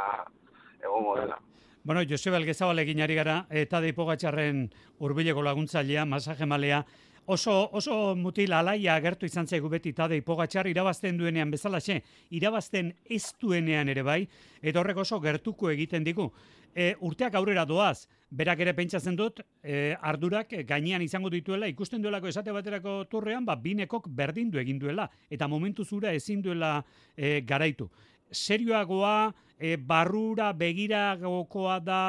egongo 0.83 1.17
dela. 1.21 1.39
Bueno, 1.85 2.03
Joseba 2.05 2.37
Elgezabal 2.37 2.83
egin 2.83 3.01
ari 3.01 3.15
gara, 3.17 3.43
eta 3.49 3.81
deipogatxarren 3.81 4.67
urbileko 5.01 5.43
laguntzailea, 5.43 6.05
masaje 6.05 6.45
malea, 6.45 6.83
Oso, 7.29 7.69
oso 7.77 8.17
mutil 8.17 8.55
alaia 8.57 8.95
agertu 8.97 9.27
izan 9.29 9.45
zaigu 9.45 9.69
beti 9.69 9.91
tade 9.93 10.17
ipogatxar 10.17 10.65
irabazten 10.71 11.19
duenean 11.21 11.51
bezalaxe, 11.53 11.99
irabazten 12.33 12.89
ez 13.05 13.35
duenean 13.37 13.91
ere 13.93 14.01
bai, 14.01 14.23
eta 14.63 14.81
horrek 14.81 15.03
oso 15.05 15.19
gertuko 15.21 15.69
egiten 15.69 16.07
digu. 16.07 16.31
E, 16.73 16.95
urteak 17.05 17.37
aurrera 17.37 17.67
doaz, 17.69 18.09
berak 18.33 18.65
ere 18.65 18.73
pentsatzen 18.73 19.21
dut, 19.21 19.45
e, 19.61 19.93
ardurak 20.01 20.57
gainean 20.73 21.05
izango 21.05 21.29
dituela, 21.29 21.69
ikusten 21.69 22.01
duelako 22.01 22.33
esate 22.33 22.55
baterako 22.57 23.03
turrean, 23.13 23.45
ba, 23.45 23.61
binekok 23.61 24.09
berdindu 24.09 24.65
egin 24.65 24.81
duela, 24.81 25.11
eta 25.29 25.53
momentu 25.53 25.85
zura 25.85 26.17
ezin 26.17 26.41
duela 26.41 26.79
e, 27.15 27.43
garaitu. 27.45 27.91
Serioagoa, 28.33 29.35
e, 29.61 29.77
barrura 29.77 30.55
begiragokoa 30.57 31.81
da, 31.85 32.05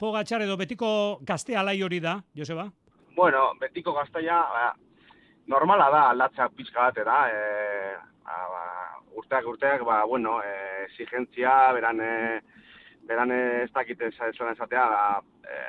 pogatxar 0.00 0.48
edo 0.48 0.56
betiko 0.56 1.20
gazte 1.28 1.60
alai 1.60 1.82
hori 1.84 2.00
da, 2.00 2.22
Joseba? 2.32 2.70
Bueno, 3.16 3.52
betiko 3.60 3.92
gaztaia, 3.92 4.38
ba, 4.52 4.74
normala 5.46 5.90
da 5.90 6.02
aldatza 6.10 6.48
pizka 6.56 6.88
bat, 6.88 7.02
da, 7.04 7.18
e, 7.28 7.96
ba, 8.24 8.38
ba, 8.54 8.64
urteak 9.18 9.46
urteak, 9.46 9.84
ba, 9.84 10.04
bueno, 10.04 10.40
e, 10.42 10.84
exigentzia, 10.86 11.72
beran, 11.72 12.00
e, 12.00 12.40
beran 13.08 13.32
ez 13.34 13.70
dakite 13.72 14.10
zuen 14.16 14.52
esatea, 14.52 14.88
ba, 14.88 15.22
e, 15.44 15.62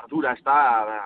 ardura 0.00 0.32
ez 0.32 0.42
da, 0.44 0.58
ba, 0.88 1.00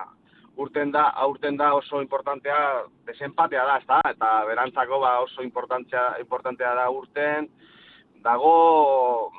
urten 0.57 0.91
da, 0.91 1.09
aurten 1.23 1.57
da 1.57 1.73
oso 1.77 2.01
importantea, 2.01 2.83
desempatea 3.05 3.65
da, 3.65 3.77
ez 3.77 3.87
da, 3.87 4.01
eta 4.11 4.31
berantzako 4.49 4.99
ba, 5.03 5.19
oso 5.21 5.45
importantea, 5.45 6.17
importantea 6.19 6.73
da 6.75 6.89
urten, 6.89 7.49
dago, 8.25 9.31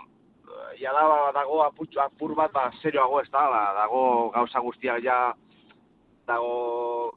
ja 0.79 0.95
da, 0.95 1.05
dago 1.35 1.63
aputxo, 1.65 2.01
apur 2.05 2.37
bat, 2.39 2.55
ba, 2.55 2.69
serioago 2.83 3.21
ez 3.21 3.29
da, 3.33 3.45
ba, 3.51 3.63
dago 3.83 4.03
gauza 4.37 4.63
guztiak 4.63 5.03
ja, 5.05 5.19
dago 6.29 7.17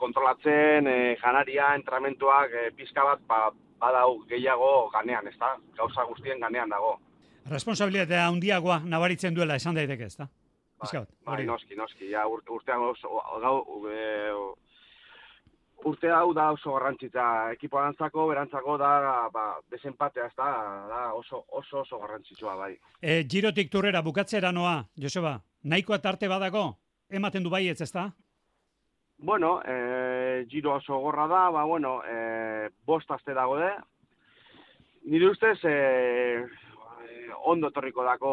kontrolatzen, 0.00 0.86
e, 0.86 1.16
janaria, 1.20 1.74
entramentuak, 1.76 2.52
e, 2.52 2.70
pizka 2.76 3.04
bat, 3.04 3.20
ba, 3.28 3.50
badau 3.80 4.20
gehiago 4.30 4.88
ganean, 4.94 5.28
ez 5.28 5.36
da? 5.38 5.54
Gauza 5.76 6.06
guztien 6.08 6.40
ganean 6.40 6.72
dago. 6.72 6.96
Responsabilitatea 7.50 8.26
handiagoa 8.30 8.80
nabaritzen 8.88 9.36
duela 9.36 9.58
esan 9.60 9.76
daiteke, 9.76 10.08
ez 10.08 10.16
da? 10.16 10.28
Bai, 10.84 11.04
bai, 11.24 11.44
noski, 11.48 11.76
noski, 11.76 12.10
ja, 12.10 12.26
urte, 12.28 12.50
urtean 12.52 12.82
oso, 12.82 13.20
gau, 13.40 13.54
e, 13.88 14.32
urte 15.88 16.10
hau 16.12 16.32
da 16.36 16.50
oso 16.52 16.74
garrantzitza, 16.74 17.24
ekipo 17.54 17.78
arantzako, 17.80 18.26
berantzako 18.32 18.76
da, 18.80 18.92
ba, 19.32 19.46
desempatea, 19.72 20.28
ez 20.28 20.36
da, 20.36 20.48
da 20.90 21.02
oso, 21.16 21.44
oso, 21.48 21.84
oso 21.84 22.00
garrantzitsua, 22.02 22.56
bai. 22.60 22.72
E, 23.00 23.22
girotik 23.28 23.70
turrera 23.72 24.02
bukatzera 24.02 24.52
noa, 24.52 24.80
Joseba, 25.00 25.38
nahikoa 25.62 26.00
tarte 26.04 26.28
badago? 26.28 26.66
Ematen 27.14 27.44
du 27.44 27.50
bai 27.50 27.68
ez 27.68 27.80
ezta? 27.80 28.10
Bueno, 29.18 29.60
e, 29.64 30.44
giro 30.50 30.74
oso 30.74 30.98
gorra 30.98 31.26
da, 31.30 31.48
ba, 31.50 31.64
bueno, 31.64 32.00
e, 32.04 32.68
bost 32.84 33.10
azte 33.10 33.34
dago 33.34 33.56
de. 33.56 33.70
Nire 35.04 35.30
ustez, 35.30 35.58
e, 35.64 36.44
ondo 37.44 37.70
torriko 37.70 38.04
dako 38.04 38.32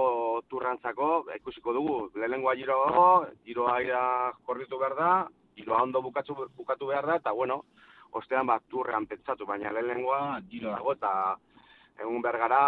turrantzako, 0.50 1.12
ikusiko 1.38 1.74
dugu, 1.74 1.96
lehenengoa 2.16 2.56
giro 2.56 2.80
dago, 2.88 3.08
giroa 3.46 3.78
ira 3.84 4.02
korritu 4.48 4.80
behar 4.80 4.96
da, 4.96 5.12
giroa 5.56 5.82
ondo 5.84 6.02
bukatu, 6.02 6.36
bukatu 6.58 6.88
behar 6.92 7.08
da, 7.08 7.18
eta 7.22 7.32
bueno, 7.32 7.62
ostean 8.12 8.48
bat 8.48 8.64
turrean 8.70 9.06
pentsatu, 9.08 9.46
baina 9.46 9.72
lehenengoa 9.72 10.40
giro 10.50 10.72
dago, 10.72 10.96
eta 10.98 11.12
egun 12.02 12.22
bergara 12.24 12.62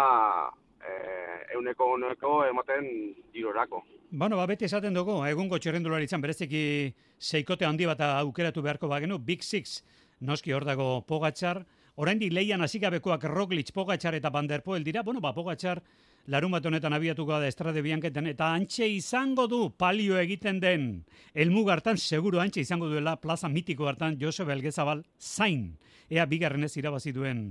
e, 0.84 1.54
euneko 1.54 1.90
euneko 1.94 2.44
emoten 2.46 2.88
girorako. 3.32 3.82
Bueno, 4.10 4.36
ba, 4.36 4.46
beti 4.46 4.68
esaten 4.68 4.94
dugu, 4.94 5.16
egungo 5.26 5.58
txerrendularitzan 5.58 6.22
bereziki 6.22 6.94
seikote 7.18 7.66
handi 7.66 7.86
bat 7.86 8.00
aukeratu 8.06 8.62
beharko 8.62 8.88
bagenu, 8.88 9.18
Big 9.18 9.42
Six 9.42 9.82
noski 10.20 10.52
hor 10.52 10.64
dago 10.64 11.04
Pogatzar, 11.06 11.64
oraindik 11.96 12.32
leian 12.32 12.62
hasikabekoak 12.62 13.24
Roglic, 13.30 13.72
Pogatzar 13.74 14.14
eta 14.14 14.30
Van 14.30 14.46
der 14.46 14.62
Poel 14.62 14.84
dira, 14.84 15.02
bueno, 15.02 15.20
ba, 15.20 15.34
Pogatzar 15.34 15.82
larun 16.26 16.54
bat 16.54 16.64
honetan 16.64 16.94
abiatuko 16.96 17.36
da 17.36 17.48
estrade 17.48 17.82
bianketen, 17.84 18.28
eta 18.30 18.52
antxe 18.54 18.86
izango 18.88 19.46
du 19.50 19.68
palio 19.76 20.16
egiten 20.20 20.60
den, 20.60 20.86
elmug 21.34 21.68
hartan, 21.70 21.98
seguru 21.98 22.40
antxe 22.40 22.62
izango 22.64 22.88
duela 22.88 23.16
plaza 23.20 23.48
mitiko 23.48 23.88
hartan, 23.88 24.16
Josef 24.20 24.48
Elgezabal 24.48 25.04
zain, 25.20 25.74
ea 26.08 26.24
bigarren 26.26 26.64
ez 26.64 26.76
irabazi 26.76 27.12
duen 27.12 27.50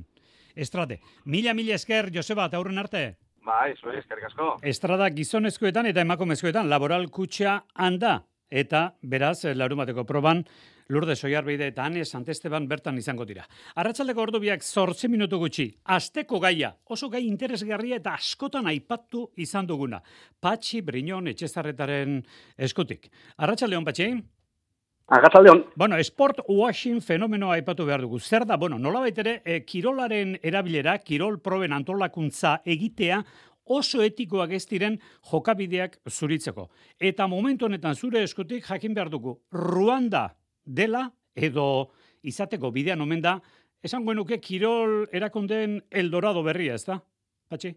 estrade. 0.56 1.00
Mila, 1.26 1.54
mila 1.54 1.76
esker, 1.76 2.10
Joseba, 2.13 2.48
eta 2.50 2.58
aurren 2.58 2.82
arte? 2.82 3.04
Bai, 3.43 3.73
zure, 3.79 3.99
eskerrik 3.99 4.29
asko. 4.29 4.53
Estrada 4.63 5.10
gizonezkoetan 5.12 5.89
eta 5.89 6.03
emakumezkoetan 6.06 6.69
laboral 6.71 7.10
kutxa 7.12 7.63
handa. 7.75 8.21
Eta, 8.53 8.93
beraz, 9.10 9.43
larumateko 9.58 10.06
proban, 10.06 10.43
Lurde 10.93 11.15
Soiarbeide 11.15 11.69
eta 11.71 11.86
Ane 11.88 12.03
Santesteban 12.06 12.67
bertan 12.67 12.97
izango 12.99 13.25
dira. 13.25 13.45
Arratsaldeko 13.79 14.21
ordu 14.21 14.41
biak 14.43 14.63
zortze 14.63 15.10
minutu 15.10 15.39
gutxi. 15.41 15.69
Azteko 15.95 16.39
gaia, 16.43 16.73
oso 16.86 17.10
gai 17.10 17.23
interesgarria 17.25 17.99
eta 18.01 18.13
askotan 18.19 18.67
aipatu 18.69 19.25
izan 19.38 19.67
duguna. 19.67 20.01
Patxi 20.39 20.84
Briñon 20.86 21.32
etxezarretaren 21.32 22.21
eskutik. 22.58 23.10
Arratsaldeon 23.38 23.88
Patxi? 23.88 24.12
Arratsaldeon. 25.08 25.66
Bueno, 25.76 25.98
sport 26.04 26.39
washing 26.48 27.02
fenomenoa 27.02 27.58
aipatu 27.58 27.86
behar 27.86 28.02
dugu. 28.02 28.20
Zer 28.20 28.46
da, 28.48 28.56
bueno, 28.58 28.78
nola 28.80 29.02
baitere, 29.04 29.42
e, 29.46 29.60
kirolaren 29.68 30.38
erabilera, 30.42 30.98
kirol 31.04 31.42
proben 31.44 31.74
antolakuntza 31.76 32.62
egitea, 32.63 33.20
oso 33.66 34.02
etikoak 34.04 34.54
ez 34.56 34.63
diren 34.68 34.96
jokabideak 35.32 36.00
zuritzeko. 36.10 36.70
Eta 37.00 37.28
momentu 37.28 37.68
honetan 37.68 37.96
zure 37.96 38.24
eskutik 38.24 38.66
jakin 38.68 38.94
behar 38.94 39.12
dugu, 39.12 39.38
Ruanda 39.52 40.30
dela 40.66 41.10
edo 41.36 41.92
izateko 42.24 42.72
bidean 42.72 43.02
omen 43.02 43.22
da, 43.22 43.39
esango 43.84 44.13
nuke 44.13 44.39
Kirol 44.39 45.08
erakundeen 45.12 45.82
Eldorado 45.92 46.44
berria, 46.44 46.76
ez 46.76 46.86
da? 46.88 47.02
Patxi? 47.50 47.74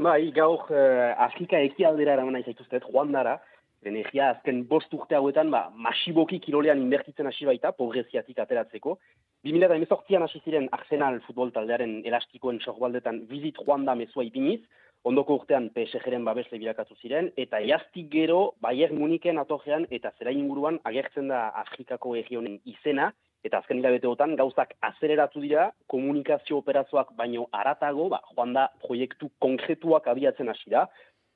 Bai, 0.00 0.30
gaur 0.32 0.70
eh, 0.70 1.12
Afrika 1.18 1.58
ekialdera 1.60 2.14
eraman 2.14 2.32
nahi 2.38 2.46
zaituztet, 2.46 2.86
joan 2.88 3.12
dara, 3.12 3.40
energia 3.86 4.30
azken 4.34 4.64
bost 4.68 4.92
urte 4.94 5.16
hauetan, 5.16 5.50
ba, 5.50 5.68
masiboki 5.86 6.40
kirolean 6.44 6.80
inbertitzen 6.82 7.26
hasi 7.30 7.46
baita, 7.48 7.72
pobreziatik 7.76 8.38
ateratzeko. 8.38 8.98
2018an 9.46 10.26
hasi 10.26 10.42
ziren 10.44 10.68
Arsenal 10.76 11.20
futbol 11.26 11.52
taldearen 11.54 12.00
elastikoen 12.04 12.60
sorbaldetan 12.60 13.24
bizit 13.30 13.62
joan 13.64 13.86
da 13.88 13.94
mezua 13.96 14.26
ipiniz, 14.26 14.60
ondoko 15.04 15.38
urtean 15.40 15.70
PSG-ren 15.72 16.26
babesle 16.28 16.58
bilakatu 16.60 16.96
ziren, 17.00 17.30
eta 17.40 17.62
jaztik 17.64 18.10
gero 18.12 18.52
Bayern 18.60 18.98
Muniken 19.00 19.40
atogean 19.40 19.86
eta 19.90 20.12
zera 20.18 20.34
inguruan 20.36 20.78
agertzen 20.84 21.32
da 21.32 21.48
Afrikako 21.62 22.14
egionen 22.20 22.58
izena, 22.68 23.08
eta 23.44 23.62
azken 23.62 23.78
hilabeteotan 23.80 24.34
gauzak 24.36 24.74
azereratu 24.84 25.40
dira, 25.40 25.70
komunikazio 25.88 26.58
operazioak 26.60 27.14
baino 27.16 27.46
aratago, 27.56 28.10
ba, 28.12 28.20
joan 28.34 28.52
da 28.56 28.66
proiektu 28.84 29.30
konkretuak 29.40 30.10
abiatzen 30.12 30.52
hasi 30.52 30.68
da, 30.74 30.84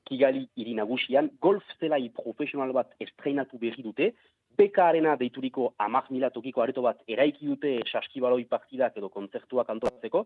Kigali 0.05 0.45
hiri 0.55 0.75
nagusian, 0.77 1.31
golf 1.41 1.63
zelai 1.79 2.09
profesional 2.13 2.71
bat 2.73 2.91
estreinatu 3.01 3.57
berri 3.61 3.83
dute, 3.83 4.11
Beka 4.55 4.85
arena 4.87 5.17
deituriko 5.19 5.73
amak 5.83 6.05
mila 6.15 6.29
tokiko 6.31 6.61
areto 6.63 6.81
bat 6.85 7.01
eraiki 7.11 7.47
dute 7.49 7.71
saskibaloi 7.91 8.45
partidak 8.47 8.95
edo 9.01 9.09
kontzertuak 9.11 9.71
antolatzeko, 9.73 10.21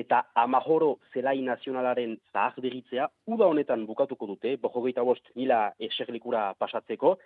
eta 0.00 0.22
amahoro 0.42 0.88
zelai 1.12 1.36
nazionalaren 1.44 2.14
zahar 2.32 2.56
berritzea, 2.64 3.10
uda 3.36 3.48
honetan 3.52 3.84
bukatuko 3.90 4.30
dute, 4.30 4.54
bojogeita 4.62 5.04
bost 5.04 5.28
mila 5.36 5.58
eserlikura 5.88 6.46
pasatzeko, 6.58 7.18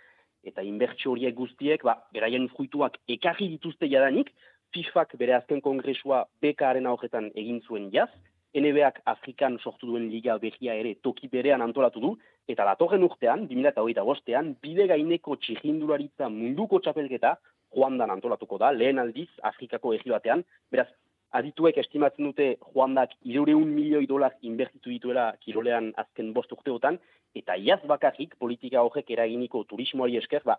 eta 0.51 0.65
inbertsio 0.67 1.13
horiek 1.13 1.37
guztiek, 1.39 1.85
ba, 1.87 1.95
beraien 2.17 2.49
fruituak 2.57 2.99
ekarri 3.19 3.53
dituzte 3.55 3.87
jadanik, 3.93 4.33
FIFAk 4.75 5.15
bere 5.21 5.39
azken 5.39 5.63
kongresua 5.63 6.25
bekaaren 6.43 6.91
horretan 6.91 7.31
egin 7.37 7.63
zuen 7.69 7.87
jaz, 7.95 8.11
NBAk 8.57 9.03
Afrikan 9.05 9.59
sortu 9.59 9.91
duen 9.91 10.09
liga 10.09 10.39
behia 10.41 10.75
ere 10.81 10.95
toki 11.05 11.29
berean 11.29 11.63
antolatu 11.63 12.01
du, 12.01 12.15
eta 12.49 12.65
datorren 12.65 13.05
urtean, 13.05 13.45
2008 13.51 14.05
bostean, 14.09 14.55
bide 14.63 14.87
gaineko 14.89 15.37
txihindularitza 15.37 16.31
munduko 16.33 16.81
txapelketa, 16.81 17.37
Joandan 17.77 18.11
antolatuko 18.15 18.57
da, 18.57 18.73
lehen 18.73 18.99
aldiz 18.99 19.29
Afrikako 19.45 19.93
egi 19.93 20.11
batean, 20.15 20.45
beraz, 20.73 20.89
adituek 21.37 21.77
estimatzen 21.83 22.31
dute 22.31 22.47
Joandak 22.71 23.13
irureun 23.29 23.69
milioi 23.69 24.07
dolar 24.09 24.33
inbertitu 24.41 24.89
dituela 24.89 25.35
kirolean 25.45 25.93
azken 26.01 26.33
bost 26.33 26.53
urteotan, 26.57 26.97
eta 27.37 27.57
iaz 27.61 27.83
bakarrik 27.87 28.35
politika 28.41 28.81
horrek 28.81 29.11
eraginiko 29.13 29.65
turismoari 29.69 30.17
esker, 30.17 30.41
ba, 30.49 30.57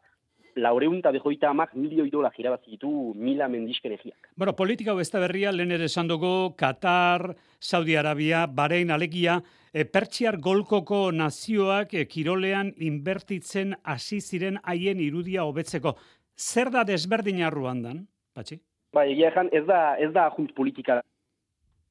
laureun 0.55 0.99
eta 0.99 1.11
behoita 1.11 1.49
amak 1.49 1.73
milioi 1.75 2.09
dolar 2.11 2.33
irabazi 2.37 2.71
ditu 2.75 3.13
mila 3.15 3.47
mendizken 3.47 3.93
egiak. 3.95 4.29
Bueno, 4.37 4.55
politika 4.55 4.93
da 4.93 5.19
berria, 5.19 5.51
lehen 5.51 5.71
ere 5.71 5.85
esan 5.85 6.07
dugu, 6.07 6.55
Qatar, 6.57 7.35
Saudi 7.59 7.95
Arabia, 7.95 8.45
Bahrein, 8.47 8.91
Alegia, 8.91 9.41
e, 9.73 9.85
Pertsiar 9.85 10.37
golkoko 10.37 11.11
nazioak 11.11 11.93
e, 11.93 12.05
kirolean 12.05 12.73
inbertitzen 12.77 13.75
hasi 13.83 14.21
ziren 14.21 14.59
haien 14.63 14.99
irudia 14.99 15.43
hobetzeko. 15.43 15.95
Zer 16.37 16.71
da 16.71 16.83
desberdin 16.83 17.43
arruan 17.43 18.07
Patxi? 18.33 18.59
Ba, 18.93 19.05
egia 19.05 19.29
ez 19.51 19.65
da, 19.65 19.97
ez 19.97 20.11
da 20.11 20.27
ajunt 20.27 20.53
politika 20.55 21.01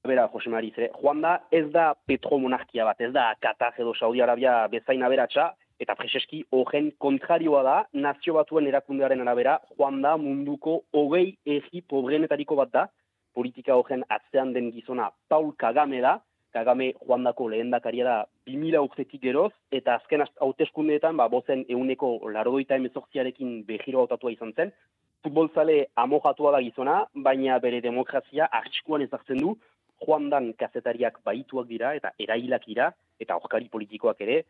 bera, 0.08 0.28
Jose 0.32 0.50
Mariz, 0.50 0.72
ere. 0.76 0.90
Joan 1.00 1.20
da, 1.20 1.38
ez 1.50 1.66
da 1.70 1.92
petromonarkia 2.08 2.84
bat, 2.88 3.00
ez 3.00 3.12
da 3.12 3.34
Qatar 3.40 3.76
edo 3.78 3.94
Saudi 3.94 4.22
Arabia 4.24 4.66
bezain 4.72 5.02
aberatsa, 5.02 5.52
eta 5.80 5.94
preseski 5.98 6.42
horren 6.52 6.90
kontrarioa 6.98 7.62
da, 7.62 7.76
nazio 7.92 8.34
batuen 8.34 8.66
erakundearen 8.70 9.20
arabera, 9.24 9.58
joan 9.76 10.00
da 10.02 10.16
munduko 10.20 10.80
hogei 10.92 11.36
egi 11.46 11.82
pobrenetariko 11.92 12.56
bat 12.58 12.72
da, 12.74 12.86
politika 13.34 13.76
horren 13.78 14.02
atzean 14.08 14.52
den 14.56 14.72
gizona 14.74 15.10
Paul 15.28 15.52
Kagame 15.56 16.02
da, 16.02 16.18
Kagame 16.52 16.92
joan 16.96 17.26
dako 17.28 17.50
lehen 17.52 17.70
dakaria 17.70 18.04
da 18.06 18.16
2000 18.48 18.80
urtetik 18.80 19.20
geroz, 19.22 19.50
eta 19.70 19.98
azken 19.98 20.24
hauteskundeetan, 20.40 21.18
ba, 21.20 21.28
bozen 21.28 21.64
euneko 21.68 22.14
larodoita 22.32 22.78
emezortziarekin 22.80 23.58
behiro 23.68 24.00
hautatua 24.00 24.32
izan 24.32 24.54
zen, 24.56 24.72
futbolzale 25.22 25.76
amojatua 26.04 26.54
da 26.56 26.62
gizona, 26.64 27.02
baina 27.14 27.58
bere 27.60 27.82
demokrazia 27.84 28.48
artxikuan 28.60 29.04
ezartzen 29.04 29.42
du, 29.44 29.54
joan 30.06 30.30
dan 30.32 30.52
kazetariak 30.58 31.20
baituak 31.26 31.68
dira, 31.68 31.92
eta 32.00 32.14
erailak 32.24 32.64
dira, 32.66 32.88
eta 33.20 33.36
aurkari 33.36 33.68
politikoak 33.68 34.24
ere, 34.24 34.42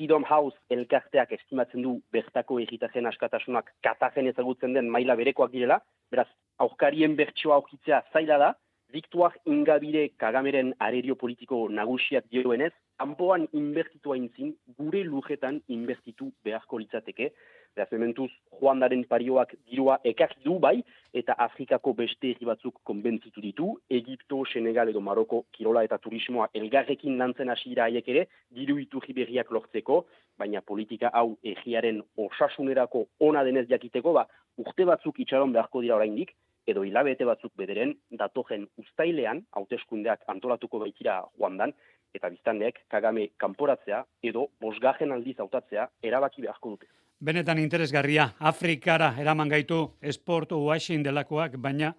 Freedom 0.00 0.24
House 0.24 0.56
elkarteak 0.72 1.34
estimatzen 1.36 1.82
du 1.84 1.90
bertako 2.16 2.56
egitazen 2.62 3.04
askatasunak 3.10 3.66
katajen 3.84 4.30
ezagutzen 4.30 4.72
den 4.72 4.86
maila 4.88 5.12
berekoak 5.18 5.50
direla, 5.52 5.76
beraz, 6.08 6.24
aurkarien 6.56 7.18
bertsoa 7.18 7.58
aukitzea 7.60 7.98
zaila 8.14 8.38
da, 8.40 8.48
Victuar 8.90 9.36
ingabire 9.46 10.08
kagameren 10.18 10.72
arerio 10.82 11.14
politiko 11.20 11.68
nagusiak 11.68 12.24
dioenez, 12.32 12.72
anpoan 13.04 13.46
inbertitu 13.56 14.12
haintzin, 14.14 14.52
gure 14.78 15.02
lujetan 15.04 15.60
inbertitu 15.68 16.30
beharko 16.44 16.78
litzateke, 16.82 17.30
Beraz, 17.76 17.86
mementuz, 17.94 18.30
joandaren 18.58 19.04
parioak 19.06 19.52
dirua 19.70 20.00
ekarri 20.10 20.42
du 20.42 20.56
bai, 20.62 20.80
eta 21.14 21.36
Afrikako 21.44 21.92
beste 22.00 22.32
herri 22.32 22.48
batzuk 22.48 22.80
konbentzitu 22.90 23.42
ditu, 23.44 23.68
Egipto, 23.98 24.40
Senegal 24.52 24.90
edo 24.90 25.02
Maroko, 25.06 25.44
Kirola 25.54 25.84
eta 25.86 26.00
Turismoa 26.02 26.48
elgarrekin 26.60 27.18
lantzen 27.20 27.52
hasi 27.54 27.70
dira 27.70 27.86
haiek 27.86 28.10
ere, 28.14 28.26
diru 28.58 28.78
iturri 28.82 29.14
berriak 29.14 29.54
lortzeko, 29.54 30.00
baina 30.38 30.64
politika 30.66 31.12
hau 31.14 31.36
egiaren 31.54 32.02
osasunerako 32.26 33.06
ona 33.30 33.46
denez 33.46 33.68
jakiteko, 33.70 34.16
ba, 34.18 34.26
urte 34.58 34.88
batzuk 34.90 35.22
itxaron 35.22 35.54
beharko 35.54 35.86
dira 35.86 36.00
oraindik, 36.00 36.34
edo 36.66 36.82
hilabete 36.84 37.24
batzuk 37.24 37.54
bederen, 37.56 37.94
datojen 38.18 38.66
ustailean, 38.82 39.44
hauteskundeak 39.56 40.26
antolatuko 40.34 40.82
baitira 40.82 41.20
joandan, 41.38 41.72
eta 42.14 42.30
biztanleek 42.30 42.82
kagame 42.90 43.28
kanporatzea 43.40 44.04
edo 44.22 44.48
bosgajen 44.60 45.12
aldiz 45.12 45.36
hautatzea 45.38 45.88
erabaki 46.02 46.42
beharko 46.42 46.74
dute. 46.74 46.86
Benetan 47.20 47.58
interesgarria, 47.60 48.30
Afrikara 48.38 49.12
eraman 49.20 49.50
gaitu 49.52 49.82
esportu 50.00 50.56
uaxin 50.64 51.02
delakoak, 51.04 51.58
baina 51.60 51.92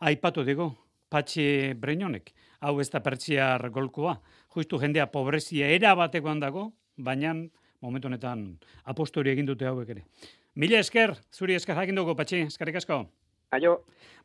aipatu 0.00 0.44
dugu, 0.46 0.68
patxi 1.10 1.74
breinonek, 1.74 2.30
hau 2.62 2.78
ez 2.80 2.88
da 2.90 3.00
pertsiar 3.02 3.68
golkoa, 3.74 4.14
justu 4.54 4.78
jendea 4.78 5.08
pobrezia 5.10 5.68
erabatekoan 5.74 6.40
dago, 6.40 6.70
baina 6.96 7.34
momentu 7.82 8.08
honetan 8.08 8.46
apostori 8.84 9.32
egin 9.34 9.50
dute 9.50 9.66
hauek 9.66 9.90
ere. 9.96 10.04
Mila 10.54 10.78
esker, 10.78 11.16
zuri 11.32 11.56
esker 11.58 11.74
jakin 11.74 11.98
dugu, 11.98 12.14
patxi, 12.14 12.44
eskerrik 12.46 12.78
asko. 12.78 13.02
Aio. 13.52 13.82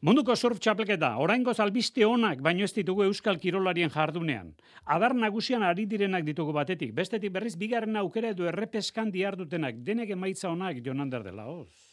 Munduko 0.07 0.35
surf 0.39 0.59
txapelketa, 0.63 1.09
oraingo 1.19 1.51
albiste 1.63 2.05
onak 2.07 2.39
baino 2.45 2.63
ez 2.63 2.71
ditugu 2.75 3.03
euskal 3.07 3.39
kirolarien 3.41 3.91
jardunean. 3.91 4.53
Adar 4.95 5.15
nagusian 5.17 5.65
ari 5.67 5.87
direnak 5.89 6.23
ditugu 6.23 6.53
batetik, 6.55 6.93
bestetik 6.95 7.33
berriz 7.35 7.55
bigarren 7.57 7.99
aukera 7.99 8.31
edo 8.31 8.47
errepeskan 8.47 9.11
diardutenak, 9.11 9.83
denek 9.83 10.15
emaitza 10.15 10.47
onak 10.53 10.79
jonander 10.85 11.27
dela 11.27 11.49
hoz. 11.49 11.86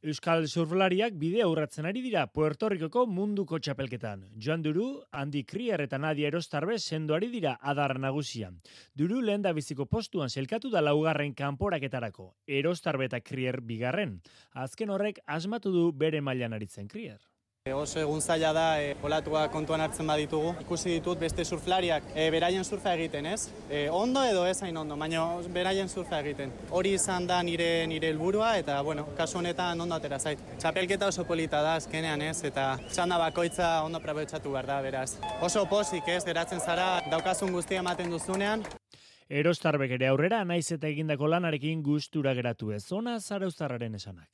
Euskal 0.00 0.46
surflariak 0.48 1.16
bidea 1.20 1.44
urratzen 1.50 1.84
ari 1.84 2.00
dira 2.00 2.22
Puerto 2.32 2.70
Ricoko 2.72 3.02
munduko 3.04 3.58
txapelketan. 3.60 4.22
Joan 4.40 4.62
Duru, 4.64 4.84
Andy 5.12 5.42
Krier 5.44 5.82
eta 5.84 5.98
Nadia 6.00 6.30
Erostarbe 6.30 6.78
sendoari 6.78 7.28
dira 7.28 7.58
adar 7.60 7.98
nagusian. 8.00 8.56
Duru 8.96 9.20
lehen 9.20 9.44
da 9.44 9.52
biziko 9.52 9.84
postuan 9.84 10.32
zelkatu 10.32 10.70
da 10.72 10.80
laugarren 10.80 11.34
kanporaketarako. 11.36 12.30
Erostarbe 12.48 13.10
eta 13.10 13.20
Krier 13.20 13.60
bigarren. 13.60 14.16
Azken 14.54 14.88
horrek 14.88 15.20
asmatu 15.26 15.74
du 15.76 15.84
bere 15.92 16.24
mailan 16.24 16.56
aritzen 16.56 16.88
Krier. 16.88 17.20
E, 17.68 17.74
oso 17.76 17.98
egun 18.00 18.22
zaila 18.24 18.54
da 18.56 18.62
e, 18.80 18.94
olatua 19.04 19.42
kontuan 19.52 19.82
hartzen 19.84 20.08
baditugu. 20.08 20.54
Ikusi 20.62 20.94
ditut 20.94 21.18
beste 21.20 21.44
surflariak 21.44 22.06
e, 22.14 22.30
beraien 22.32 22.64
surfa 22.64 22.94
egiten, 22.96 23.28
ez? 23.28 23.50
E, 23.68 23.82
ondo 23.92 24.22
edo 24.24 24.46
ez 24.48 24.62
hain 24.64 24.80
ondo, 24.80 24.96
baina 24.96 25.26
beraien 25.52 25.92
surfa 25.92 26.22
egiten. 26.24 26.54
Hori 26.78 26.94
izan 26.96 27.28
da 27.28 27.42
nire 27.44 27.84
nire 27.92 28.14
helburua 28.14 28.54
eta 28.62 28.80
bueno, 28.88 29.04
kasu 29.20 29.42
honetan 29.42 29.84
ondo 29.84 30.00
atera 30.00 30.16
zait. 30.18 30.40
Txapelketa 30.56 31.12
oso 31.12 31.28
polita 31.28 31.60
da 31.60 31.76
azkenean, 31.82 32.24
ez? 32.30 32.38
Eta 32.48 32.66
txanda 32.88 33.20
bakoitza 33.26 33.70
ondo 33.84 34.00
probetxatu 34.00 34.56
behar 34.56 34.72
da, 34.72 34.80
beraz. 34.88 35.10
Oso 35.44 35.68
pozik, 35.68 36.08
ez? 36.08 36.24
Geratzen 36.24 36.64
zara 36.64 36.90
daukazun 37.12 37.52
guztia 37.52 37.84
ematen 37.84 38.08
duzunean. 38.16 38.64
Erostarbek 39.28 39.98
ere 40.00 40.08
aurrera 40.08 40.46
naiz 40.48 40.70
eta 40.72 40.88
egindako 40.88 41.28
lanarekin 41.28 41.84
gustura 41.84 42.32
geratu 42.32 42.72
ez. 42.72 42.86
Zona 42.88 43.20
zarauztarraren 43.20 44.00
esanak. 44.00 44.30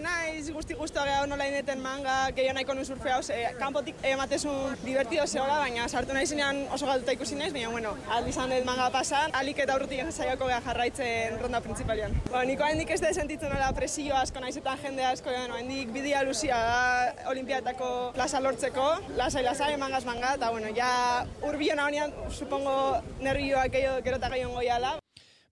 Naiz 0.00 0.50
guzti 0.54 0.76
guztua 0.78 1.02
gehiago 1.06 1.26
nola 1.26 1.46
indeten 1.48 1.80
manga, 1.82 2.30
gehiago 2.34 2.54
nahiko 2.54 2.74
nu 2.74 2.84
surfea, 2.84 3.18
ose, 3.18 3.36
kanpotik 3.58 3.96
ematezun 4.06 4.76
divertido 4.84 5.26
zehola, 5.26 5.58
baina 5.58 5.88
sartu 5.88 6.14
nahi 6.14 6.26
zinean 6.26 6.60
oso 6.74 6.86
galduta 6.86 7.14
ikusi 7.16 7.38
naiz, 7.38 7.50
baina 7.52 7.70
bueno, 7.72 7.94
izan 8.30 8.52
dut 8.54 8.68
manga 8.68 8.88
pasan, 8.94 9.34
alik 9.40 9.58
eta 9.64 9.74
urrutik 9.78 10.12
zaiako 10.12 10.50
geha 10.50 10.60
jarraitzen 10.68 11.38
ronda 11.42 11.60
principalian. 11.64 12.14
Ba, 12.30 12.44
niko 12.44 12.66
hendik 12.68 12.92
ez 12.94 13.00
da 13.02 13.12
sentitzen 13.12 13.50
nola 13.54 13.72
presio 13.74 14.14
asko 14.20 14.44
naizetan 14.44 14.78
jende 14.84 15.04
asko, 15.08 15.34
bueno, 15.34 15.58
hendik 15.58 15.90
bidia 15.96 16.22
luzia 16.22 16.60
da 16.68 17.30
olimpiatako 17.32 17.90
plaza 18.14 18.40
lortzeko, 18.44 18.86
lasai 19.18 19.42
lasai, 19.48 19.74
mangaz 19.82 20.04
manga, 20.06 20.36
eta 20.38 20.52
bueno, 20.54 20.70
ja 20.76 21.26
urbion 21.42 21.82
hau 21.82 21.90
supongo 22.30 22.78
nervioak 23.20 23.72
gero 23.72 24.16
eta 24.16 24.30
gehiago 24.30 24.54
goiala. 24.60 24.98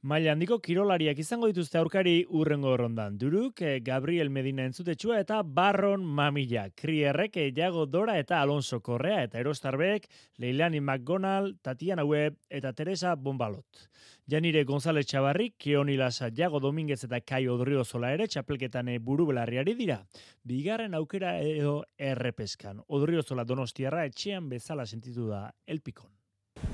Maila 0.02 0.34
handiko 0.36 0.58
kirolariak 0.60 1.18
izango 1.18 1.48
dituzte 1.48 1.78
aurkari 1.80 2.26
urrengo 2.28 2.76
rondan. 2.76 3.16
Duruk, 3.18 3.62
eh, 3.62 3.80
Gabriel 3.80 4.28
Medina 4.30 4.66
entzutetsua 4.68 5.18
eta 5.20 5.40
Barron 5.42 6.04
Mamilla. 6.04 6.68
Krierrek, 6.70 7.36
eh, 7.36 7.52
Jago 7.56 7.86
Dora 7.86 8.18
eta 8.18 8.42
Alonso 8.42 8.80
Correa 8.80 9.22
eta 9.24 9.40
Erostarbek, 9.40 10.06
Leilani 10.36 10.80
McGonald, 10.80 11.56
Tatiana 11.62 12.04
Webb 12.04 12.36
eta 12.50 12.72
Teresa 12.72 13.14
Bombalot. 13.16 13.88
Janire 14.28 14.64
González 14.64 15.06
Txabarrik, 15.06 15.54
Keoni 15.56 15.96
Lasa, 15.96 16.28
Jago 16.30 16.60
Dominguez 16.60 17.02
eta 17.02 17.20
Kai 17.20 17.48
Odriozola 17.48 18.12
ere 18.12 18.28
txapelketan 18.28 18.88
eh, 18.88 18.98
buru 18.98 19.26
belarriari 19.26 19.74
dira. 19.74 20.04
Bigarren 20.44 20.94
aukera 20.94 21.40
edo 21.40 21.82
errepeskan. 21.96 22.84
Odriozola 22.86 23.44
donostiarra 23.44 24.04
etxean 24.04 24.48
bezala 24.48 24.86
sentitu 24.86 25.26
da 25.26 25.50
elpikon. 25.66 26.10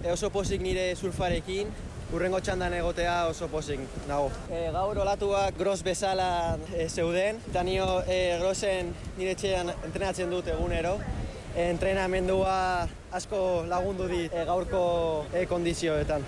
E 0.02 0.10
oso 0.10 0.32
posik 0.34 0.58
nire 0.58 0.96
surfarekin, 0.98 1.68
urrengo 2.10 2.40
txandan 2.42 2.74
egotea 2.74 3.28
oso 3.30 3.46
posik 3.52 3.78
nago. 4.08 4.32
E, 4.50 4.64
gaur 4.74 4.98
olatuak 4.98 5.54
gros 5.54 5.78
bezala 5.86 6.58
e, 6.74 6.88
zeuden, 6.88 7.38
eta 7.52 7.62
nio 7.62 7.86
e, 8.10 8.18
grosen 8.42 8.90
nire 9.14 9.36
etxean 9.38 9.70
entrenatzen 9.76 10.34
dut 10.34 10.50
egunero. 10.56 10.96
E, 11.54 11.68
entrenamendua 11.70 12.56
asko 13.14 13.62
lagundu 13.70 14.10
dit 14.10 14.34
e, 14.34 14.46
gaurko 14.50 14.82
e, 15.30 15.46
kondizioetan. 15.46 16.26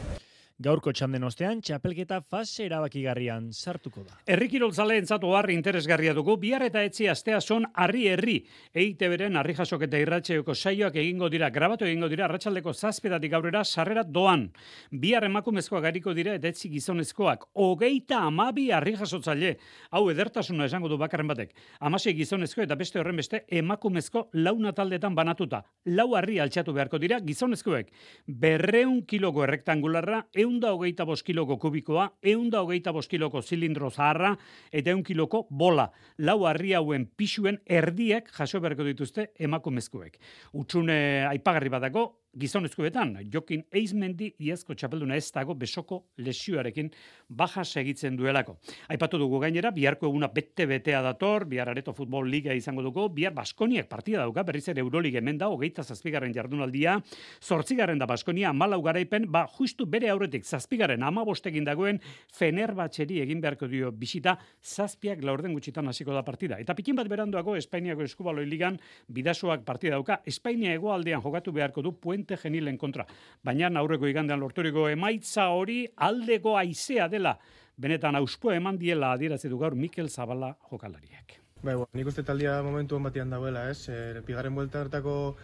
Gaurko 0.62 0.92
txanden 0.94 1.24
ostean, 1.26 1.58
txapelketa 1.66 2.20
fase 2.30 2.68
erabakigarrian 2.68 3.48
sartuko 3.50 4.04
da. 4.06 4.20
Herrikirol 4.30 4.70
zale 4.70 5.00
entzatu 5.00 5.32
harri 5.34 5.56
interesgarria 5.58 6.12
dugu, 6.14 6.36
bihar 6.38 6.62
eta 6.62 6.84
etzi 6.86 7.08
astea 7.10 7.40
son 7.40 7.64
harri 7.74 8.04
herri. 8.06 8.36
Eite 8.70 9.08
beren 9.10 9.34
harri 9.34 9.56
jasoketa 9.58 9.98
irratxeoko 9.98 10.54
saioak 10.54 10.94
egingo 11.02 11.26
dira, 11.32 11.48
grabatu 11.50 11.88
egingo 11.88 12.06
dira, 12.12 12.28
ratxaldeko 12.30 12.70
zazpedatik 12.72 13.34
aurrera 13.34 13.64
sarrera 13.64 14.04
doan. 14.06 14.44
Bihar 14.92 15.26
emakumezkoak 15.26 15.82
gariko 15.88 16.14
dira 16.14 16.36
eta 16.38 16.52
etzi 16.54 16.70
gizonezkoak. 16.76 17.48
Hogeita 17.58 18.22
amabi 18.28 18.68
harri 18.70 18.94
jasotzaile. 18.94 19.56
Hau 19.90 20.04
edertasuna 20.14 20.70
esango 20.70 20.88
du 20.88 21.00
bakarren 21.02 21.26
batek. 21.34 21.50
Amasei 21.80 22.14
gizonezko 22.14 22.62
eta 22.62 22.78
beste 22.78 23.02
horren 23.02 23.18
beste 23.18 23.42
emakumezko 23.50 24.28
launa 24.38 24.70
taldetan 24.70 25.18
banatuta. 25.18 25.64
Lau 25.98 26.12
harri 26.14 26.38
altxatu 26.38 26.78
beharko 26.78 27.02
dira 27.02 27.18
gizonezkoek. 27.18 27.90
Berreun 28.28 29.02
kiloko 29.02 29.42
errektangularra, 29.48 30.22
eunda 30.44 30.72
hogeita 30.74 31.06
boskiloko 31.08 31.56
kubikoa, 31.60 32.08
eunda 32.22 32.60
hogeita 32.64 32.92
boskiloko 32.92 33.42
zilindro 33.42 33.90
zaharra, 33.90 34.34
eta 34.72 34.92
eun 34.92 35.02
kiloko 35.04 35.44
bola. 35.50 35.88
Lau 36.18 36.44
harri 36.48 36.74
hauen 36.76 37.06
pixuen 37.16 37.60
erdiek 37.66 38.28
jaso 38.36 38.60
beharko 38.60 38.86
dituzte 38.86 39.30
emakumezkoek. 39.48 40.18
Utsune 40.60 40.98
aipagarri 41.30 41.72
batako, 41.72 42.04
gizonezkoetan, 42.38 43.16
jokin 43.32 43.62
eizmendi 43.72 44.30
iazko 44.42 44.74
txapelduna 44.74 45.16
ez 45.16 45.30
dago 45.34 45.54
besoko 45.54 46.00
lesioarekin 46.18 46.90
baja 47.28 47.64
segitzen 47.64 48.16
duelako. 48.18 48.56
Aipatu 48.90 49.18
dugu 49.18 49.38
gainera, 49.42 49.70
biharko 49.74 50.08
eguna 50.10 50.28
bete-betea 50.34 51.02
dator, 51.04 51.46
bihar 51.48 51.70
areto 51.70 51.94
futbol 51.94 52.28
liga 52.30 52.54
izango 52.54 52.82
dugu, 52.82 53.08
bihar 53.14 53.34
Baskoniak 53.34 53.88
partida 53.88 54.22
dauka, 54.24 54.42
berriz 54.42 54.66
ere 54.68 54.82
Eurolig 54.82 55.14
hemen 55.18 55.38
da, 55.38 55.48
hogeita 55.52 55.84
zazpigarren 55.84 56.34
jardunaldia, 56.34 56.98
zortzigarren 57.42 57.98
da 57.98 58.06
Baskonia, 58.10 58.52
malau 58.52 58.80
garaipen, 58.82 59.28
ba, 59.30 59.44
justu 59.58 59.86
bere 59.86 60.10
aurretik 60.10 60.44
zazpigarren 60.44 61.02
amabostekin 61.02 61.64
dagoen 61.64 62.00
Fenerbatxeri 62.34 63.20
egin 63.22 63.40
beharko 63.40 63.68
dio 63.70 63.92
bisita, 63.92 64.36
zazpiak 64.62 65.22
laurden 65.24 65.54
gutxitan 65.54 65.88
hasiko 65.88 66.14
da 66.14 66.24
partida. 66.26 66.58
Eta 66.60 66.74
pikin 66.74 66.96
bat 66.98 67.08
beranduago, 67.10 67.56
Espainiako 67.56 68.04
eskubaloi 68.08 68.46
ligan, 68.48 68.78
bidasoak 69.08 69.64
partida 69.64 69.94
dauka, 69.98 70.20
Espainia 70.26 70.74
egoaldean 70.74 71.22
jokatu 71.22 71.52
beharko 71.54 71.82
du 71.84 71.94
puente 72.24 72.40
genilen 72.40 72.78
kontra. 72.78 73.06
Baina 73.44 73.68
aurreko 73.78 74.08
igandean 74.08 74.40
lorturiko 74.40 74.88
emaitza 74.88 75.50
hori 75.52 75.84
aldeko 75.96 76.56
aizea 76.58 77.08
dela. 77.08 77.38
Benetan 77.76 78.16
auspoa 78.16 78.54
eman 78.56 78.78
diela 78.78 79.12
adierazi 79.12 79.48
du 79.48 79.58
gaur 79.58 79.74
Mikel 79.74 80.08
Zabala 80.08 80.56
jokalariak. 80.70 81.40
Bai, 81.62 81.74
bueno, 81.74 81.88
nik 81.92 82.06
uste 82.06 82.22
taldia 82.22 82.62
momentu 82.62 82.98
batian 83.00 83.30
dagoela, 83.30 83.70
ez? 83.70 83.88
E, 83.88 84.20
pigarren 84.24 84.54
buelta 84.54 84.82
hartako 84.82 85.36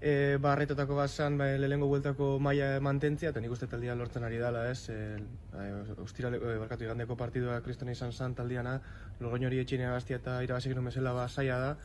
e, 0.00 0.36
barretetako 0.40 0.94
basan, 0.94 1.38
bai, 1.38 1.56
lehengo 1.58 1.88
bueltako 1.88 2.38
maila 2.38 2.78
mantentzia, 2.80 3.30
eta 3.30 3.40
nik 3.40 3.50
uste 3.50 3.66
taldia 3.66 3.94
lortzen 3.96 4.24
ari 4.24 4.36
dela, 4.36 4.66
ez? 4.70 4.90
E, 4.92 5.16
bai, 5.54 5.70
ustira, 6.04 6.30
e, 6.36 6.58
barkatu 6.60 6.84
igandeko 6.84 7.16
partidua 7.16 7.62
kristoni 7.64 7.96
izan 7.96 8.12
zan 8.12 8.36
taldiana, 8.36 8.78
logoin 9.20 9.48
hori 9.48 9.62
etxinea 9.64 9.94
gaztia 9.96 10.20
eta 10.20 10.42
irabazek 10.44 10.76
mesela 10.76 11.16
ba, 11.16 11.26
saia 11.28 11.58
da, 11.58 11.76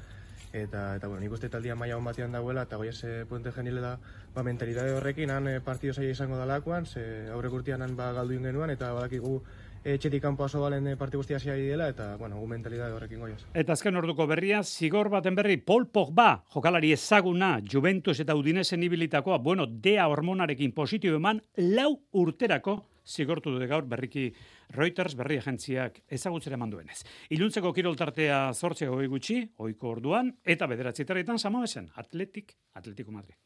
eta 0.53 0.95
eta 0.97 1.07
bueno, 1.07 1.21
nik 1.21 1.31
uste 1.31 1.49
taldia 1.49 1.75
maila 1.75 1.97
on 1.97 2.05
batean 2.05 2.31
dagoela 2.31 2.65
eta 2.67 2.77
goiaz 2.77 3.03
e, 3.03 3.25
puente 3.25 3.51
genile 3.51 3.81
ba 4.35 4.43
mentalidade 4.43 4.93
horrekin 4.93 5.31
han 5.31 5.47
e, 5.47 5.59
partido 5.61 5.93
saia 5.93 6.11
izango 6.11 6.37
dalakoan, 6.37 6.85
ze 6.85 7.29
aurrek 7.31 7.53
urtean 7.53 7.81
han 7.81 7.95
ba 7.95 8.11
galdu 8.13 8.39
genuan 8.39 8.69
eta 8.69 8.93
badakigu 8.93 9.41
etxetik 9.83 10.21
kanpo 10.21 10.43
oso 10.43 10.61
balen 10.61 10.87
e, 10.87 10.95
parti 10.97 11.17
guztia 11.17 11.37
hasi 11.37 11.49
dela 11.49 11.87
eta 11.89 12.15
bueno, 12.17 12.37
gu 12.39 12.47
mentalidade 12.47 12.93
horrekin 12.93 13.19
goiaz. 13.19 13.41
Eta 13.53 13.73
azken 13.73 13.95
orduko 13.95 14.27
berria, 14.27 14.61
zigor 14.63 15.09
baten 15.09 15.35
berri, 15.35 15.57
Paul 15.57 15.87
Pogba, 15.87 16.43
jokalari 16.53 16.91
ezaguna, 16.93 17.59
Juventus 17.63 18.19
eta 18.19 18.35
Udinesen 18.35 18.83
ibilitakoa, 18.83 19.37
bueno, 19.37 19.65
dea 19.65 20.07
hormonarekin 20.07 20.71
positibo 20.73 21.15
eman, 21.15 21.41
lau 21.57 21.95
urterako 22.11 22.90
zigortu 23.05 23.51
dute 23.53 23.67
gaur 23.67 23.85
berriki 23.85 24.27
Reuters 24.75 25.15
berri 25.15 25.37
agentziak 25.41 26.01
ezagutzera 26.07 26.57
manduenez. 26.57 27.01
Iluntzeko 27.29 27.73
kiroltartea 27.73 28.41
zortzea 28.53 28.91
hoi 28.91 29.07
gutxi, 29.11 29.41
oiko 29.57 29.95
orduan, 29.95 30.33
eta 30.43 30.67
bederatzi 30.67 31.05
territan 31.05 31.39
samabesen, 31.39 31.89
Atletik, 31.95 32.55
Atletico 32.73 33.11
Madrid. 33.11 33.37